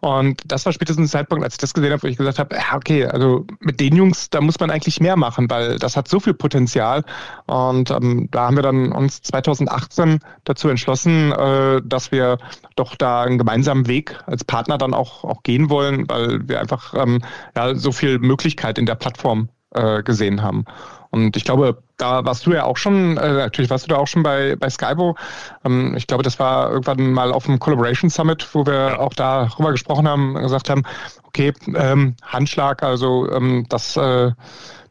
Und 0.04 0.42
das 0.44 0.66
war 0.66 0.72
spätestens 0.74 1.12
der 1.12 1.20
Zeitpunkt, 1.20 1.44
als 1.44 1.54
ich 1.54 1.58
das 1.58 1.72
gesehen 1.72 1.90
habe, 1.90 2.02
wo 2.02 2.06
ich 2.08 2.18
gesagt 2.18 2.38
habe, 2.38 2.54
okay, 2.74 3.06
also 3.06 3.46
mit 3.60 3.80
den 3.80 3.96
Jungs, 3.96 4.28
da 4.28 4.42
muss 4.42 4.60
man 4.60 4.70
eigentlich 4.70 5.00
mehr 5.00 5.16
machen, 5.16 5.48
weil 5.48 5.78
das 5.78 5.96
hat 5.96 6.08
so 6.08 6.20
viel 6.20 6.34
Potenzial. 6.34 7.04
Und 7.46 7.90
ähm, 7.90 8.28
da 8.30 8.42
haben 8.42 8.56
wir 8.56 8.62
dann 8.62 8.92
uns 8.92 9.22
2018 9.22 10.18
dazu 10.44 10.68
entschlossen, 10.68 11.32
äh, 11.32 11.80
dass 11.82 12.12
wir 12.12 12.36
doch 12.76 12.96
da 12.96 13.22
einen 13.22 13.38
gemeinsamen 13.38 13.86
Weg 13.86 14.18
als 14.26 14.44
Partner 14.44 14.76
dann 14.76 14.92
auch, 14.92 15.24
auch 15.24 15.42
gehen 15.42 15.70
wollen, 15.70 16.06
weil 16.06 16.46
wir 16.46 16.60
einfach 16.60 16.92
ähm, 16.92 17.22
ja, 17.56 17.74
so 17.74 17.90
viel 17.90 18.18
Möglichkeit 18.18 18.76
in 18.76 18.84
der 18.84 18.96
Plattform 18.96 19.48
äh, 19.74 20.02
gesehen 20.02 20.42
haben. 20.42 20.64
Und 21.10 21.36
ich 21.36 21.44
glaube, 21.44 21.80
da 21.96 22.24
warst 22.24 22.44
du 22.44 22.52
ja 22.52 22.64
auch 22.64 22.76
schon, 22.76 23.16
äh, 23.16 23.32
natürlich 23.34 23.70
warst 23.70 23.84
du 23.84 23.88
da 23.88 23.96
auch 23.96 24.08
schon 24.08 24.24
bei, 24.24 24.56
bei 24.56 24.68
Skybo. 24.68 25.16
Ähm, 25.64 25.94
ich 25.96 26.08
glaube, 26.08 26.24
das 26.24 26.40
war 26.40 26.70
irgendwann 26.72 27.12
mal 27.12 27.32
auf 27.32 27.44
dem 27.44 27.60
Collaboration 27.60 28.10
Summit, 28.10 28.48
wo 28.52 28.66
wir 28.66 28.74
ja. 28.74 28.98
auch 28.98 29.14
darüber 29.14 29.70
gesprochen 29.70 30.08
haben, 30.08 30.34
gesagt 30.34 30.70
haben, 30.70 30.82
okay, 31.22 31.52
ähm, 31.76 32.16
Handschlag, 32.22 32.82
also 32.82 33.30
ähm, 33.30 33.64
das, 33.68 33.96
äh, 33.96 34.32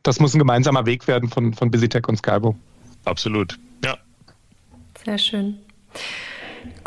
das 0.03 0.21
muss 0.21 0.33
ein 0.33 0.39
gemeinsamer 0.39 0.85
Weg 0.85 1.07
werden 1.07 1.27
von, 1.27 1.53
von 1.53 1.69
BusyTech 1.69 2.07
und 2.07 2.17
Skybo. 2.17 2.55
Absolut, 3.03 3.59
ja. 3.83 3.97
Sehr 5.03 5.17
schön. 5.17 5.59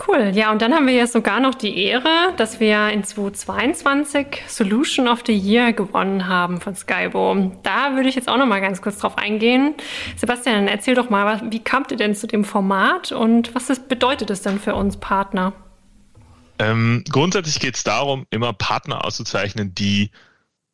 Cool. 0.07 0.33
Ja, 0.35 0.53
und 0.53 0.61
dann 0.63 0.75
haben 0.75 0.87
wir 0.87 0.95
ja 0.95 1.07
sogar 1.07 1.41
noch 1.41 1.55
die 1.55 1.79
Ehre, 1.79 2.33
dass 2.37 2.61
wir 2.61 2.91
in 2.91 3.03
2022 3.03 4.43
Solution 4.47 5.09
of 5.09 5.23
the 5.27 5.33
Year 5.33 5.73
gewonnen 5.73 6.29
haben 6.29 6.61
von 6.61 6.75
Skybo. 6.75 7.53
Da 7.63 7.95
würde 7.95 8.09
ich 8.09 8.15
jetzt 8.15 8.29
auch 8.29 8.37
noch 8.37 8.47
mal 8.47 8.61
ganz 8.61 8.83
kurz 8.83 8.99
drauf 8.99 9.17
eingehen. 9.17 9.75
Sebastian, 10.17 10.69
erzähl 10.69 10.95
doch 10.95 11.11
mal, 11.11 11.43
wie 11.51 11.61
kamt 11.61 11.91
ihr 11.91 11.97
denn 11.97 12.15
zu 12.15 12.27
dem 12.27 12.45
Format 12.45 13.13
und 13.13 13.55
was 13.55 13.71
ist, 13.71 13.89
bedeutet 13.89 14.31
es 14.31 14.43
denn 14.43 14.61
für 14.61 14.75
uns 14.75 14.99
Partner? 14.99 15.53
Ähm, 16.59 17.05
grundsätzlich 17.11 17.61
geht 17.61 17.77
es 17.77 17.85
darum, 17.85 18.27
immer 18.31 18.53
Partner 18.53 19.05
auszuzeichnen, 19.05 19.75
die 19.75 20.11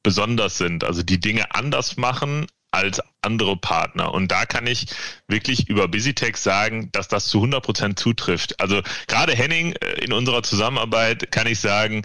besonders 0.03 0.59
sind, 0.59 0.85
also 0.85 1.03
die 1.03 1.21
Dinge 1.21 1.55
anders 1.55 1.97
machen 1.97 2.47
als 2.73 3.01
andere 3.21 3.57
Partner. 3.57 4.13
Und 4.13 4.33
da 4.33 4.47
kann 4.47 4.67
ich 4.67 4.87
wirklich 5.29 5.69
über 5.69 5.89
BusyTex 5.89 6.43
sagen, 6.43 6.91
dass 6.93 7.09
das 7.09 7.27
zu 7.27 7.39
100 7.39 7.63
Prozent 7.63 7.99
zutrifft. 7.99 8.59
Also 8.61 8.83
gerade 9.07 9.35
Henning 9.35 9.75
äh, 9.75 10.05
in 10.05 10.13
unserer 10.13 10.43
Zusammenarbeit 10.43 11.31
kann 11.31 11.47
ich 11.47 11.61
sagen, 11.61 12.05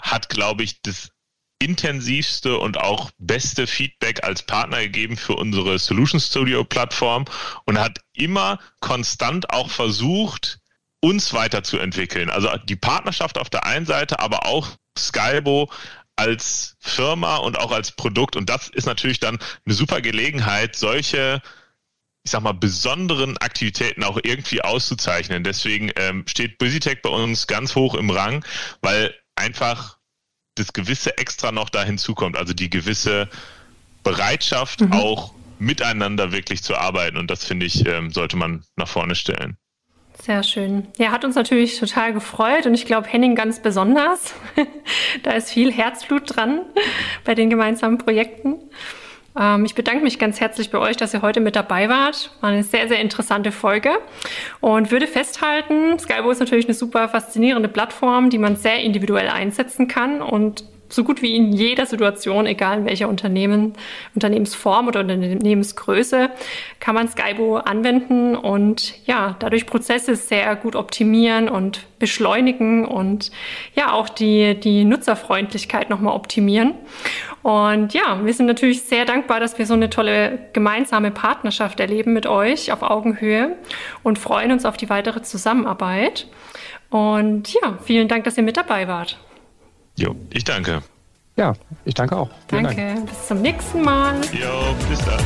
hat, 0.00 0.28
glaube 0.28 0.64
ich, 0.64 0.80
das 0.82 1.10
intensivste 1.60 2.58
und 2.58 2.78
auch 2.78 3.10
beste 3.18 3.66
Feedback 3.66 4.24
als 4.24 4.42
Partner 4.42 4.80
gegeben 4.80 5.16
für 5.16 5.34
unsere 5.34 5.78
Solution 5.78 6.20
Studio 6.20 6.64
Plattform 6.64 7.24
und 7.64 7.78
hat 7.78 7.98
immer 8.12 8.58
konstant 8.80 9.50
auch 9.50 9.68
versucht, 9.68 10.60
uns 11.00 11.32
weiterzuentwickeln. 11.32 12.30
Also 12.30 12.50
die 12.68 12.76
Partnerschaft 12.76 13.38
auf 13.38 13.50
der 13.50 13.66
einen 13.66 13.86
Seite, 13.86 14.20
aber 14.20 14.46
auch 14.46 14.68
Skybo 14.96 15.70
als 16.18 16.76
Firma 16.80 17.36
und 17.36 17.58
auch 17.58 17.72
als 17.72 17.92
Produkt. 17.92 18.36
Und 18.36 18.50
das 18.50 18.68
ist 18.68 18.86
natürlich 18.86 19.20
dann 19.20 19.38
eine 19.64 19.74
super 19.74 20.00
Gelegenheit, 20.00 20.76
solche 20.76 21.40
ich 22.24 22.32
sag 22.32 22.42
mal, 22.42 22.52
besonderen 22.52 23.38
Aktivitäten 23.38 24.04
auch 24.04 24.18
irgendwie 24.22 24.60
auszuzeichnen. 24.60 25.44
Deswegen 25.44 25.90
ähm, 25.96 26.24
steht 26.26 26.58
BusyTech 26.58 27.00
bei 27.00 27.08
uns 27.08 27.46
ganz 27.46 27.74
hoch 27.74 27.94
im 27.94 28.10
Rang, 28.10 28.44
weil 28.82 29.14
einfach 29.34 29.96
das 30.56 30.74
gewisse 30.74 31.16
Extra 31.16 31.52
noch 31.52 31.70
da 31.70 31.84
hinzukommt, 31.84 32.36
also 32.36 32.52
die 32.52 32.68
gewisse 32.68 33.30
Bereitschaft, 34.02 34.82
mhm. 34.82 34.92
auch 34.92 35.32
miteinander 35.58 36.32
wirklich 36.32 36.62
zu 36.62 36.76
arbeiten. 36.76 37.16
Und 37.16 37.30
das 37.30 37.44
finde 37.44 37.64
ich, 37.64 37.86
ähm, 37.86 38.10
sollte 38.10 38.36
man 38.36 38.64
nach 38.76 38.88
vorne 38.88 39.14
stellen. 39.14 39.56
Sehr 40.22 40.42
schön. 40.42 40.86
Ja, 40.98 41.10
hat 41.10 41.24
uns 41.24 41.36
natürlich 41.36 41.78
total 41.78 42.12
gefreut 42.12 42.66
und 42.66 42.74
ich 42.74 42.86
glaube 42.86 43.08
Henning 43.08 43.34
ganz 43.34 43.60
besonders. 43.60 44.34
da 45.22 45.32
ist 45.32 45.50
viel 45.50 45.72
Herzblut 45.72 46.36
dran 46.36 46.62
bei 47.24 47.34
den 47.34 47.50
gemeinsamen 47.50 47.98
Projekten. 47.98 48.56
Ähm, 49.38 49.64
ich 49.64 49.74
bedanke 49.74 50.02
mich 50.02 50.18
ganz 50.18 50.40
herzlich 50.40 50.70
bei 50.70 50.78
euch, 50.78 50.96
dass 50.96 51.14
ihr 51.14 51.22
heute 51.22 51.40
mit 51.40 51.56
dabei 51.56 51.88
wart. 51.88 52.32
War 52.40 52.50
eine 52.50 52.64
sehr, 52.64 52.88
sehr 52.88 53.00
interessante 53.00 53.52
Folge 53.52 53.90
und 54.60 54.90
würde 54.90 55.06
festhalten, 55.06 55.98
Skybo 55.98 56.30
ist 56.30 56.40
natürlich 56.40 56.66
eine 56.66 56.74
super 56.74 57.08
faszinierende 57.08 57.68
Plattform, 57.68 58.28
die 58.28 58.38
man 58.38 58.56
sehr 58.56 58.80
individuell 58.80 59.28
einsetzen 59.28 59.88
kann 59.88 60.20
und 60.20 60.64
so 60.88 61.04
gut 61.04 61.22
wie 61.22 61.36
in 61.36 61.52
jeder 61.52 61.86
Situation, 61.86 62.46
egal 62.46 62.78
in 62.78 62.84
welcher 62.86 63.08
Unternehmen, 63.08 63.74
Unternehmensform 64.14 64.88
oder 64.88 65.00
Unternehmensgröße, 65.00 66.30
kann 66.80 66.94
man 66.94 67.08
Skybo 67.08 67.56
anwenden 67.58 68.36
und 68.36 68.94
ja, 69.06 69.36
dadurch 69.38 69.66
Prozesse 69.66 70.16
sehr 70.16 70.56
gut 70.56 70.76
optimieren 70.76 71.48
und 71.48 71.86
beschleunigen 71.98 72.84
und 72.86 73.30
ja, 73.74 73.92
auch 73.92 74.08
die, 74.08 74.54
die 74.54 74.84
Nutzerfreundlichkeit 74.84 75.90
nochmal 75.90 76.14
optimieren. 76.14 76.74
Und 77.42 77.94
ja, 77.94 78.24
wir 78.24 78.34
sind 78.34 78.46
natürlich 78.46 78.82
sehr 78.82 79.04
dankbar, 79.04 79.40
dass 79.40 79.58
wir 79.58 79.66
so 79.66 79.74
eine 79.74 79.90
tolle 79.90 80.38
gemeinsame 80.52 81.10
Partnerschaft 81.10 81.80
erleben 81.80 82.12
mit 82.12 82.26
euch 82.26 82.72
auf 82.72 82.82
Augenhöhe 82.82 83.56
und 84.02 84.18
freuen 84.18 84.52
uns 84.52 84.64
auf 84.64 84.76
die 84.76 84.90
weitere 84.90 85.22
Zusammenarbeit. 85.22 86.26
Und 86.90 87.52
ja, 87.52 87.78
vielen 87.84 88.08
Dank, 88.08 88.24
dass 88.24 88.36
ihr 88.36 88.42
mit 88.42 88.56
dabei 88.56 88.88
wart. 88.88 89.18
Jo, 89.98 90.14
ich 90.30 90.44
danke. 90.44 90.80
Ja, 91.36 91.54
ich 91.84 91.94
danke 91.94 92.16
auch. 92.16 92.30
Vielen 92.48 92.64
danke. 92.64 92.94
Dank. 92.94 93.08
Bis 93.08 93.26
zum 93.26 93.42
nächsten 93.42 93.82
Mal. 93.82 94.14
Jo, 94.32 94.74
bis 94.88 95.00
dann. 95.04 95.18